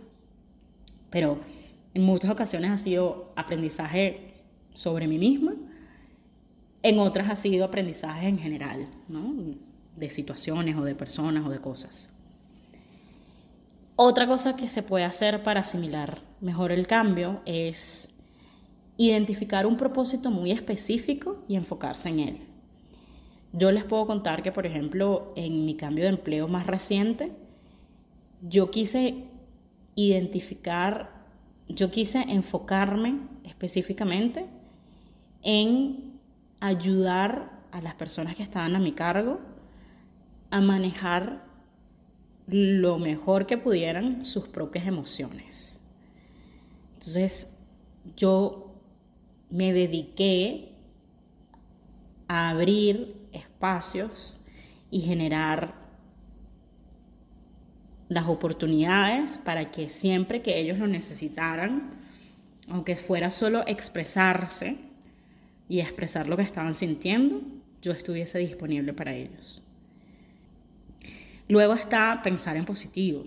pero 1.11 1.41
en 1.95 2.03
muchas 2.03 2.31
ocasiones 2.31 2.71
ha 2.71 2.79
sido 2.79 3.33
aprendizaje 3.37 4.35
sobre 4.75 5.07
mí 5.07 5.19
misma, 5.19 5.55
en 6.83 6.99
otras 6.99 7.29
ha 7.29 7.37
sido 7.37 7.65
aprendizaje 7.65 8.29
en 8.29 8.39
general, 8.39 8.89
¿no? 9.09 9.35
de 9.97 10.09
situaciones 10.09 10.77
o 10.77 10.83
de 10.83 10.95
personas 10.95 11.47
o 11.47 11.51
de 11.51 11.59
cosas. 11.59 12.09
Otra 14.03 14.27
cosa 14.27 14.57
que 14.57 14.67
se 14.67 14.83
puede 14.83 15.05
hacer 15.05 15.43
para 15.43 15.61
asimilar 15.61 16.23
mejor 16.41 16.73
el 16.73 16.87
cambio 16.87 17.43
es 17.45 18.09
identificar 18.97 19.67
un 19.67 19.77
propósito 19.77 20.31
muy 20.31 20.53
específico 20.53 21.45
y 21.49 21.55
enfocarse 21.55 22.09
en 22.09 22.21
él. 22.21 22.41
Yo 23.53 23.71
les 23.71 23.85
puedo 23.85 24.07
contar 24.07 24.43
que, 24.43 24.53
por 24.53 24.65
ejemplo, 24.65 25.35
en 25.37 25.67
mi 25.67 25.77
cambio 25.77 26.05
de 26.05 26.11
empleo 26.13 26.49
más 26.49 26.67
reciente, 26.67 27.33
yo 28.41 28.71
quise 28.71 29.27
identificar, 29.97 31.11
yo 31.69 31.91
quise 31.91 32.21
enfocarme 32.23 33.19
específicamente 33.45 34.47
en 35.43 36.19
ayudar 36.61 37.51
a 37.71 37.83
las 37.83 37.97
personas 37.97 38.35
que 38.35 38.45
estaban 38.45 38.75
a 38.77 38.79
mi 38.79 38.93
cargo 38.93 39.41
a 40.51 40.63
manejar 40.63 41.50
lo 42.51 42.99
mejor 42.99 43.47
que 43.47 43.59
pudieran 43.59 44.25
sus 44.25 44.49
propias 44.49 44.87
emociones. 44.87 45.81
Entonces, 46.95 47.51
yo 48.17 48.75
me 49.51 49.73
dediqué 49.73 50.73
a 52.29 52.51
abrir 52.51 53.17
espacios 53.33 54.39
y 54.91 55.01
generar 55.01 55.75
las 58.09 58.27
oportunidades 58.29 59.39
para 59.39 59.71
que 59.71 59.89
siempre 59.89 60.43
que 60.43 60.59
ellos 60.59 60.79
lo 60.79 60.89
necesitaran, 60.89 61.91
aunque 62.69 62.97
fuera 62.97 63.31
solo 63.31 63.65
expresarse 63.67 64.77
y 65.69 65.81
expresar 65.81 66.29
lo 66.29 66.37
que 66.37 66.43
estaban 66.43 66.75
sintiendo, 66.75 67.43
yo 67.81 67.93
estuviese 67.93 68.39
disponible 68.39 68.93
para 68.93 69.15
ellos. 69.15 69.63
Luego 71.51 71.75
está 71.75 72.21
pensar 72.23 72.57
en 72.57 72.65
positivo. 72.65 73.25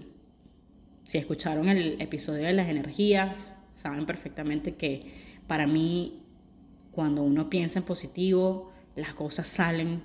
Si 1.03 1.17
escucharon 1.17 1.67
el 1.67 1.99
episodio 1.99 2.45
de 2.45 2.53
las 2.53 2.69
energías, 2.69 3.53
saben 3.73 4.05
perfectamente 4.05 4.75
que 4.75 5.11
para 5.45 5.67
mí, 5.67 6.21
cuando 6.93 7.21
uno 7.21 7.49
piensa 7.49 7.79
en 7.79 7.85
positivo, 7.85 8.71
las 8.95 9.13
cosas 9.13 9.49
salen 9.49 10.03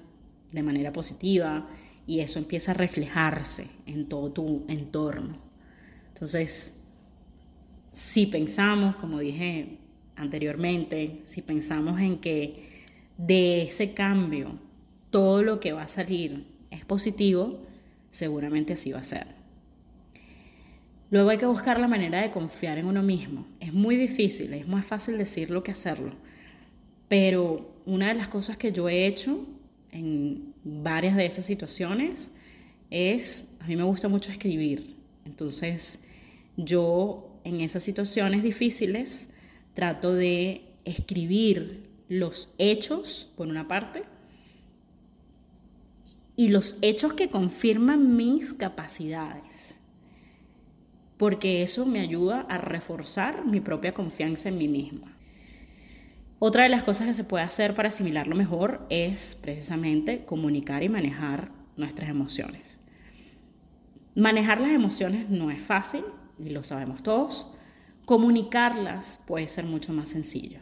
de 0.51 0.63
manera 0.65 0.93
positiva 0.93 1.69
y 2.09 2.19
eso 2.19 2.41
empieza 2.41 2.73
a 2.73 2.75
reflejarse 2.75 3.69
en 3.87 4.09
todo 4.09 4.33
tu 4.33 4.65
entorno. 4.67 5.39
Entonces, 6.09 6.75
si 7.93 8.27
pensamos, 8.27 8.97
como 8.97 9.21
dije 9.21 9.79
anteriormente, 10.17 11.21
si 11.23 11.41
pensamos 11.41 12.01
en 12.01 12.19
que 12.19 12.89
de 13.17 13.63
ese 13.63 13.95
cambio 13.95 14.59
todo 15.11 15.45
lo 15.45 15.61
que 15.61 15.73
va 15.73 15.83
a 15.83 15.87
salir 15.87 16.47
es 16.73 16.85
positivo, 16.85 17.68
seguramente 18.11 18.73
así 18.73 18.92
va 18.92 19.01
a 19.01 19.05
ser. 19.05 19.27
Luego 21.11 21.31
hay 21.31 21.38
que 21.38 21.47
buscar 21.47 21.81
la 21.81 21.88
manera 21.88 22.21
de 22.21 22.31
confiar 22.31 22.79
en 22.79 22.87
uno 22.87 23.03
mismo. 23.03 23.47
Es 23.61 23.73
muy 23.73 23.97
difícil, 23.97 24.53
es 24.53 24.68
más 24.68 24.85
fácil 24.85 25.16
decirlo 25.16 25.62
que 25.62 25.71
hacerlo. 25.71 26.12
Pero 27.09 27.75
una 27.87 28.09
de 28.09 28.14
las 28.14 28.29
cosas 28.29 28.59
que 28.59 28.73
yo 28.73 28.88
he 28.88 29.07
hecho 29.07 29.47
en 29.90 30.53
varias 30.64 31.16
de 31.16 31.25
esas 31.25 31.47
situaciones 31.47 32.31
es, 32.90 33.47
a 33.61 33.66
mí 33.66 33.77
me 33.77 33.85
gusta 33.85 34.09
mucho 34.09 34.31
escribir. 34.31 34.97
Entonces, 35.25 36.01
yo 36.57 37.40
en 37.44 37.61
esas 37.62 37.83
situaciones 37.83 38.42
difíciles 38.42 39.29
trato 39.73 40.12
de 40.12 40.62
escribir 40.85 41.88
los 42.09 42.53
hechos, 42.59 43.31
por 43.37 43.47
una 43.47 43.68
parte, 43.68 44.03
y 46.38 46.51
los 46.51 46.77
hechos 46.83 47.14
que 47.14 47.31
confirman 47.31 48.16
mis 48.16 48.55
capacidades, 48.55 49.83
porque 51.16 51.64
eso 51.64 51.85
me 51.85 51.98
ayuda 51.98 52.42
a 52.42 52.59
reforzar 52.59 53.44
mi 53.44 53.59
propia 53.61 53.92
confianza 53.92 54.48
en 54.48 54.57
mí 54.57 54.68
misma. 54.68 55.16
Otra 56.38 56.62
de 56.62 56.68
las 56.68 56.85
cosas 56.85 57.09
que 57.09 57.14
se 57.14 57.24
puede 57.24 57.42
hacer 57.42 57.74
para 57.74 57.88
asimilarlo 57.88 58.37
mejor 58.37 58.87
es 58.88 59.37
precisamente 59.42 60.24
comunicar 60.27 60.85
y 60.85 60.88
manejar 60.88 61.51
nuestras 61.77 62.09
emociones. 62.09 62.79
Manejar 64.14 64.61
las 64.61 64.70
emociones 64.70 65.31
no 65.31 65.51
es 65.51 65.61
fácil, 65.61 66.05
y 66.38 66.51
lo 66.51 66.62
sabemos 66.62 67.03
todos. 67.03 67.48
Comunicarlas 68.05 69.18
puede 69.27 69.48
ser 69.48 69.64
mucho 69.64 69.92
más 69.92 70.11
sencillo. 70.11 70.61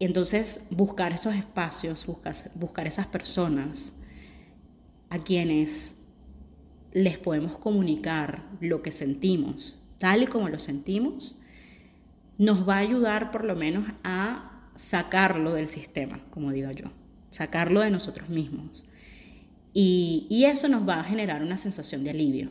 Entonces 0.00 0.60
buscar 0.68 1.14
esos 1.14 1.34
espacios, 1.34 2.04
buscar, 2.04 2.34
buscar 2.54 2.86
esas 2.86 3.06
personas 3.06 3.94
a 5.10 5.18
quienes 5.18 5.96
les 6.92 7.18
podemos 7.18 7.58
comunicar 7.58 8.42
lo 8.60 8.82
que 8.82 8.92
sentimos, 8.92 9.76
tal 9.98 10.22
y 10.22 10.26
como 10.26 10.48
lo 10.48 10.58
sentimos, 10.58 11.36
nos 12.38 12.68
va 12.68 12.76
a 12.76 12.80
ayudar 12.80 13.30
por 13.30 13.44
lo 13.44 13.56
menos 13.56 13.84
a 14.04 14.70
sacarlo 14.74 15.54
del 15.54 15.68
sistema, 15.68 16.20
como 16.30 16.52
digo 16.52 16.70
yo, 16.70 16.86
sacarlo 17.30 17.80
de 17.80 17.90
nosotros 17.90 18.28
mismos. 18.28 18.84
Y, 19.74 20.26
y, 20.30 20.44
eso 20.44 20.66
nos 20.68 20.88
va 20.88 21.00
a 21.00 21.04
generar 21.04 21.42
una 21.42 21.58
sensación 21.58 22.02
de 22.02 22.10
alivio. 22.10 22.50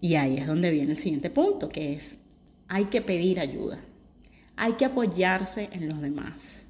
Y 0.00 0.14
ahí 0.14 0.38
es 0.38 0.46
donde 0.46 0.70
viene 0.70 0.92
el 0.92 0.96
siguiente 0.96 1.30
punto, 1.30 1.68
que 1.68 1.92
es, 1.92 2.18
hay 2.68 2.86
que 2.86 3.02
pedir 3.02 3.38
ayuda, 3.38 3.78
hay 4.56 4.72
que 4.72 4.86
apoyarse 4.86 5.68
en 5.72 5.88
los 5.88 6.00
demás. 6.00 6.66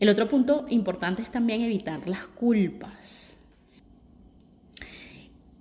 El 0.00 0.08
otro 0.08 0.28
punto 0.28 0.66
importante 0.68 1.22
es 1.22 1.30
también 1.30 1.60
evitar 1.60 2.08
las 2.08 2.26
culpas 2.26 3.29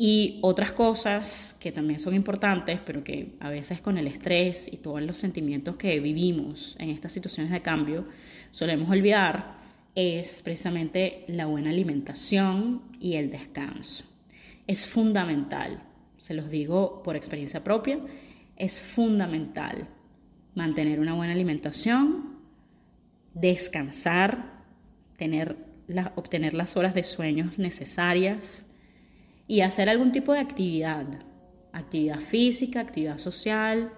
y 0.01 0.39
otras 0.43 0.71
cosas 0.71 1.57
que 1.59 1.73
también 1.73 1.99
son 1.99 2.15
importantes, 2.15 2.79
pero 2.85 3.03
que 3.03 3.35
a 3.41 3.49
veces 3.49 3.81
con 3.81 3.97
el 3.97 4.07
estrés 4.07 4.69
y 4.71 4.77
todos 4.77 5.01
los 5.01 5.17
sentimientos 5.17 5.75
que 5.75 5.99
vivimos 5.99 6.77
en 6.79 6.89
estas 6.89 7.11
situaciones 7.11 7.51
de 7.51 7.61
cambio 7.61 8.07
solemos 8.49 8.89
olvidar, 8.89 9.59
es 9.95 10.41
precisamente 10.41 11.25
la 11.27 11.47
buena 11.47 11.71
alimentación 11.71 12.81
y 12.97 13.15
el 13.15 13.29
descanso. 13.29 14.05
Es 14.67 14.87
fundamental, 14.87 15.83
se 16.15 16.33
los 16.33 16.49
digo 16.49 17.03
por 17.03 17.17
experiencia 17.17 17.61
propia, 17.61 17.99
es 18.55 18.79
fundamental 18.79 19.89
mantener 20.55 21.01
una 21.01 21.13
buena 21.13 21.33
alimentación, 21.33 22.37
descansar, 23.33 24.63
tener 25.17 25.67
obtener 26.15 26.53
las 26.53 26.77
horas 26.77 26.93
de 26.93 27.03
sueño 27.03 27.51
necesarias, 27.57 28.65
y 29.49 29.61
hacer 29.61 29.89
algún 29.89 30.11
tipo 30.11 30.31
de 30.31 30.39
actividad, 30.39 31.07
actividad 31.73 32.19
física, 32.19 32.81
actividad 32.81 33.17
social. 33.17 33.91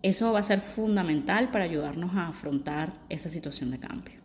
Eso 0.00 0.32
va 0.32 0.38
a 0.38 0.42
ser 0.42 0.62
fundamental 0.62 1.50
para 1.50 1.64
ayudarnos 1.64 2.14
a 2.14 2.28
afrontar 2.28 2.94
esa 3.10 3.28
situación 3.28 3.70
de 3.70 3.78
cambio. 3.78 4.20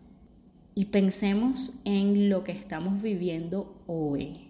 Y 0.76 0.86
pensemos 0.86 1.74
en 1.84 2.30
lo 2.30 2.46
que 2.46 2.54
estamos 2.54 3.02
viviendo 3.02 3.84
hoy. 3.86 4.48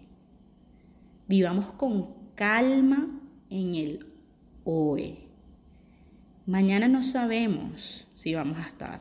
Vivamos 1.26 1.72
con 1.72 2.14
calma 2.36 3.08
en 3.50 3.74
el 3.74 4.06
hoy. 4.62 5.18
Mañana 6.46 6.86
no 6.86 7.02
sabemos 7.02 8.06
si 8.14 8.32
vamos 8.32 8.58
a 8.58 8.68
estar. 8.68 9.00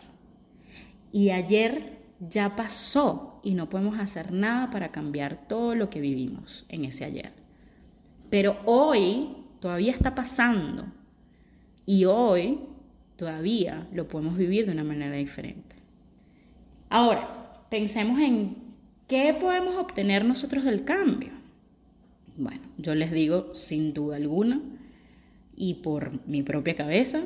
Y 1.12 1.30
ayer 1.30 1.97
ya 2.20 2.56
pasó 2.56 3.40
y 3.44 3.54
no 3.54 3.70
podemos 3.70 4.00
hacer 4.00 4.32
nada 4.32 4.70
para 4.70 4.92
cambiar 4.92 5.48
todo 5.48 5.76
lo 5.76 5.90
que 5.90 6.02
vivimos 6.02 6.66
en 6.70 6.86
ese 6.86 7.06
ayer. 7.06 7.32
Pero 8.30 8.58
hoy 8.66 9.30
todavía 9.60 9.92
está 9.92 10.16
pasando 10.16 10.86
y 11.86 12.06
hoy 12.06 12.60
todavía 13.16 13.88
lo 13.94 14.08
podemos 14.08 14.38
vivir 14.38 14.66
de 14.66 14.72
una 14.72 14.84
manera 14.84 15.16
diferente. 15.16 15.76
Ahora, 16.90 17.54
pensemos 17.70 18.20
en 18.20 18.56
qué 19.08 19.34
podemos 19.34 19.76
obtener 19.76 20.26
nosotros 20.26 20.64
del 20.64 20.84
cambio. 20.84 21.32
Bueno, 22.38 22.62
yo 22.78 22.96
les 22.96 23.12
digo 23.12 23.54
sin 23.54 23.94
duda 23.94 24.18
alguna 24.18 24.62
y 25.56 25.76
por 25.76 26.26
mi 26.28 26.44
propia 26.44 26.76
cabeza 26.76 27.24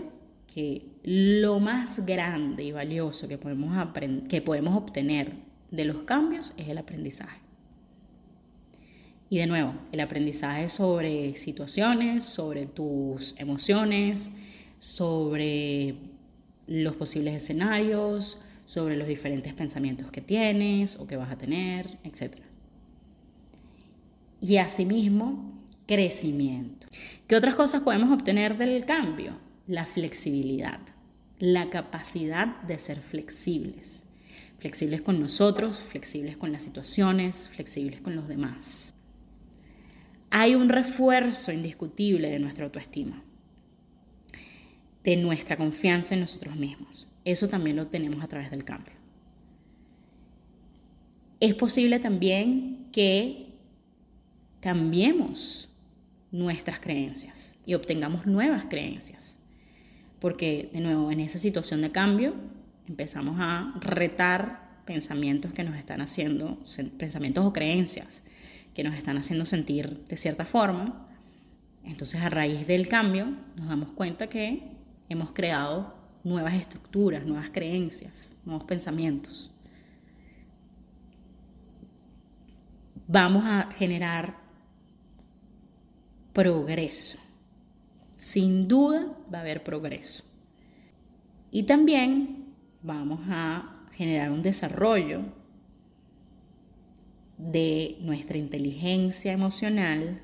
que 0.54 0.86
lo 1.04 1.60
más 1.60 2.06
grande 2.06 2.64
y 2.64 2.72
valioso 2.72 3.28
que 3.28 3.38
podemos, 3.38 3.88
que 4.28 4.42
podemos 4.42 4.76
obtener 4.76 5.34
de 5.72 5.86
los 5.86 6.04
cambios 6.04 6.54
es 6.58 6.68
el 6.68 6.78
aprendizaje. 6.78 7.40
Y 9.30 9.38
de 9.38 9.48
nuevo, 9.48 9.74
el 9.94 10.02
aprendizaje 10.02 10.68
sobre 10.68 11.36
situaciones, 11.36 12.26
sobre 12.26 12.66
tus 12.66 13.34
emociones, 13.38 14.32
sobre 14.78 15.96
los 16.68 16.98
posibles 16.98 17.36
escenarios, 17.36 18.38
sobre 18.66 18.98
los 18.98 19.08
diferentes 19.08 19.54
pensamientos 19.54 20.12
que 20.12 20.20
tienes 20.20 20.98
o 20.98 21.08
que 21.08 21.16
vas 21.16 21.32
a 21.32 21.38
tener, 21.38 21.98
etc. 22.04 22.36
Y 24.42 24.58
asimismo, 24.58 25.64
crecimiento. 25.88 26.88
¿Qué 27.26 27.38
otras 27.38 27.56
cosas 27.56 27.84
podemos 27.84 28.12
obtener 28.12 28.58
del 28.58 28.84
cambio? 28.84 29.51
La 29.68 29.86
flexibilidad, 29.86 30.80
la 31.40 31.70
capacidad 31.70 32.62
de 32.62 32.78
ser 32.78 33.02
flexibles. 33.02 34.04
Flexibles 34.60 35.02
con 35.02 35.20
nosotros, 35.20 35.82
flexibles 35.82 36.38
con 36.38 36.52
las 36.52 36.62
situaciones, 36.62 37.50
flexibles 37.50 38.02
con 38.02 38.16
los 38.16 38.28
demás. 38.28 38.96
Hay 40.30 40.56
un 40.56 40.70
refuerzo 40.70 41.52
indiscutible 41.52 42.30
de 42.30 42.40
nuestra 42.40 42.66
autoestima, 42.66 43.24
de 45.04 45.18
nuestra 45.18 45.58
confianza 45.58 46.14
en 46.14 46.22
nosotros 46.22 46.56
mismos. 46.56 47.08
Eso 47.26 47.48
también 47.48 47.76
lo 47.76 47.88
tenemos 47.88 48.24
a 48.24 48.28
través 48.28 48.52
del 48.52 48.64
cambio. 48.64 48.94
Es 51.40 51.56
posible 51.56 52.00
también 52.00 52.88
que 52.92 53.48
cambiemos 54.60 55.70
nuestras 56.32 56.80
creencias 56.80 57.56
y 57.66 57.74
obtengamos 57.74 58.28
nuevas 58.28 58.66
creencias 58.70 59.40
porque 60.22 60.70
de 60.72 60.80
nuevo 60.80 61.12
en 61.12 61.20
esa 61.20 61.40
situación 61.40 61.82
de 61.82 61.92
cambio 61.92 62.36
empezamos 62.88 63.38
a 63.40 63.74
retar 63.82 64.84
pensamientos 64.86 65.52
que 65.52 65.64
nos 65.64 65.76
están 65.78 66.00
haciendo, 66.00 66.60
pensamientos 66.98 67.44
o 67.44 67.52
creencias 67.52 68.24
que 68.76 68.84
nos 68.84 68.96
están 68.96 69.18
haciendo 69.18 69.46
sentir 69.46 70.06
de 70.08 70.16
cierta 70.16 70.46
forma. 70.46 71.08
Entonces 71.84 72.22
a 72.22 72.30
raíz 72.30 72.68
del 72.68 72.88
cambio 72.88 73.36
nos 73.56 73.68
damos 73.68 73.92
cuenta 73.94 74.28
que 74.28 74.62
hemos 75.10 75.34
creado 75.34 75.96
nuevas 76.24 76.54
estructuras, 76.54 77.26
nuevas 77.26 77.50
creencias, 77.50 78.36
nuevos 78.46 78.66
pensamientos. 78.66 79.52
Vamos 83.08 83.44
a 83.46 83.72
generar 83.74 84.38
progreso 86.32 87.18
sin 88.22 88.68
duda 88.68 89.18
va 89.34 89.40
a 89.40 89.42
haber 89.42 89.64
progreso. 89.64 90.24
Y 91.50 91.64
también 91.64 92.54
vamos 92.84 93.20
a 93.28 93.88
generar 93.94 94.30
un 94.30 94.44
desarrollo 94.44 95.24
de 97.40 97.98
nuestra 98.02 98.38
inteligencia 98.38 99.32
emocional, 99.32 100.22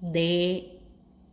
de 0.00 0.80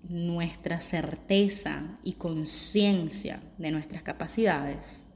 nuestra 0.07 0.79
certeza 0.79 1.97
y 2.03 2.13
conciencia 2.13 3.41
de 3.57 3.71
nuestras 3.71 4.03
capacidades 4.03 5.07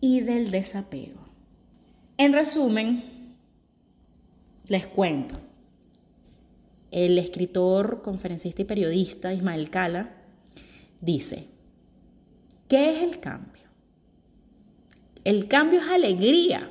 y 0.00 0.22
del 0.22 0.50
desapego. 0.50 1.20
En 2.16 2.32
resumen, 2.32 3.04
les 4.66 4.86
cuento 4.86 5.45
el 6.96 7.18
escritor, 7.18 8.00
conferencista 8.00 8.62
y 8.62 8.64
periodista 8.64 9.34
Ismael 9.34 9.68
Cala 9.68 10.14
dice, 11.02 11.46
¿qué 12.68 12.96
es 12.96 13.02
el 13.02 13.20
cambio? 13.20 13.64
El 15.22 15.46
cambio 15.46 15.80
es 15.80 15.88
alegría. 15.88 16.70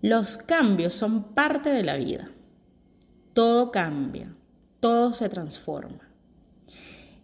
Los 0.00 0.38
cambios 0.38 0.94
son 0.94 1.34
parte 1.34 1.70
de 1.70 1.82
la 1.82 1.96
vida. 1.96 2.30
todo 3.32 3.72
cambia, 3.72 4.32
todo 4.78 5.12
se 5.12 5.28
transforma. 5.28 6.08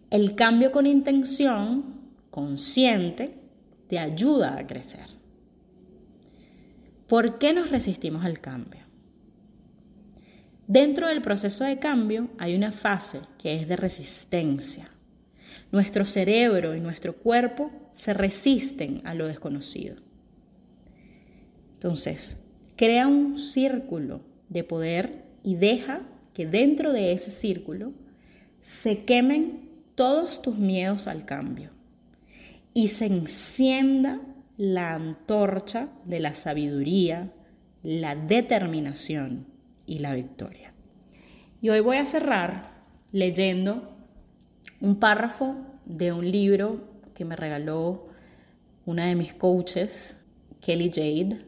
El 0.09 0.35
cambio 0.35 0.73
con 0.73 0.85
intención 0.85 2.01
consciente 2.31 3.39
te 3.87 3.97
ayuda 3.97 4.57
a 4.57 4.67
crecer. 4.67 5.07
¿Por 7.07 7.37
qué 7.37 7.53
nos 7.53 7.69
resistimos 7.69 8.25
al 8.25 8.41
cambio? 8.41 8.84
Dentro 10.67 11.07
del 11.07 11.21
proceso 11.21 11.63
de 11.63 11.77
cambio 11.77 12.29
hay 12.39 12.55
una 12.55 12.71
fase 12.71 13.21
que 13.37 13.55
es 13.55 13.67
de 13.67 13.75
resistencia. 13.75 14.89
Nuestro 15.71 16.05
cerebro 16.05 16.75
y 16.75 16.79
nuestro 16.79 17.15
cuerpo 17.15 17.71
se 17.93 18.13
resisten 18.13 19.01
a 19.03 19.13
lo 19.13 19.27
desconocido. 19.27 19.97
Entonces, 21.73 22.37
crea 22.75 23.07
un 23.07 23.37
círculo 23.37 24.21
de 24.49 24.63
poder 24.63 25.23
y 25.43 25.55
deja 25.55 26.01
que 26.33 26.47
dentro 26.47 26.93
de 26.93 27.13
ese 27.13 27.29
círculo 27.29 27.93
se 28.59 29.03
quemen 29.03 29.69
todos 29.93 30.41
tus 30.41 30.57
miedos 30.57 31.07
al 31.07 31.25
cambio 31.25 31.69
y 32.73 32.87
se 32.87 33.05
encienda 33.05 34.19
la 34.57 34.95
antorcha 34.95 35.89
de 36.05 36.19
la 36.19 36.33
sabiduría, 36.33 37.31
la 37.83 38.15
determinación 38.15 39.54
y 39.85 39.99
la 39.99 40.13
victoria. 40.13 40.73
Y 41.61 41.69
hoy 41.69 41.79
voy 41.79 41.97
a 41.97 42.05
cerrar 42.05 42.71
leyendo 43.11 43.95
un 44.81 44.99
párrafo 44.99 45.55
de 45.85 46.11
un 46.11 46.29
libro 46.29 46.81
que 47.13 47.25
me 47.25 47.35
regaló 47.35 48.07
una 48.85 49.07
de 49.07 49.15
mis 49.15 49.33
coaches, 49.33 50.17
Kelly 50.61 50.89
Jade. 50.89 51.45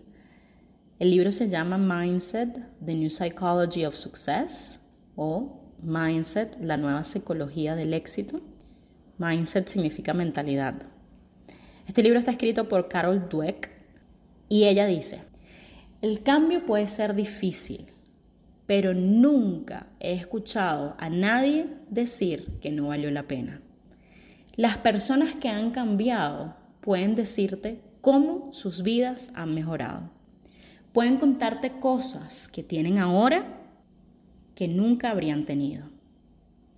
El 0.99 1.11
libro 1.11 1.31
se 1.31 1.49
llama 1.49 1.77
Mindset, 1.77 2.57
The 2.83 2.95
New 2.95 3.09
Psychology 3.09 3.85
of 3.85 3.95
Success 3.95 4.79
o 5.15 5.61
Mindset, 5.81 6.57
la 6.61 6.77
nueva 6.77 7.03
psicología 7.03 7.75
del 7.75 7.93
éxito. 7.93 8.41
Mindset 9.17 9.67
significa 9.67 10.13
mentalidad. 10.13 10.83
Este 11.87 12.03
libro 12.03 12.19
está 12.19 12.31
escrito 12.31 12.67
por 12.67 12.87
Carol 12.87 13.29
Dweck 13.29 13.69
y 14.49 14.65
ella 14.65 14.85
dice, 14.85 15.21
el 16.01 16.21
cambio 16.21 16.65
puede 16.65 16.87
ser 16.87 17.15
difícil, 17.15 17.87
pero 18.67 18.93
nunca 18.93 19.87
he 19.99 20.13
escuchado 20.13 20.95
a 20.99 21.09
nadie 21.09 21.67
decir 21.89 22.59
que 22.61 22.69
no 22.69 22.89
valió 22.89 23.09
la 23.09 23.23
pena. 23.23 23.61
Las 24.55 24.77
personas 24.77 25.35
que 25.35 25.49
han 25.49 25.71
cambiado 25.71 26.55
pueden 26.81 27.15
decirte 27.15 27.81
cómo 28.01 28.49
sus 28.51 28.83
vidas 28.83 29.31
han 29.33 29.55
mejorado. 29.55 30.09
Pueden 30.91 31.17
contarte 31.17 31.79
cosas 31.79 32.47
que 32.49 32.63
tienen 32.63 32.97
ahora 32.97 33.61
que 34.53 34.67
nunca 34.67 35.11
habrían 35.11 35.45
tenido 35.45 35.89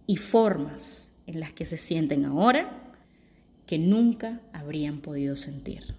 y 0.06 0.18
formas 0.18 1.12
en 1.26 1.40
las 1.40 1.54
que 1.54 1.66
se 1.66 1.78
sienten 1.78 2.26
ahora 2.26 2.70
que 3.66 3.80
nunca 3.80 4.42
habrían 4.52 5.00
podido 5.00 5.36
sentir. 5.36 5.99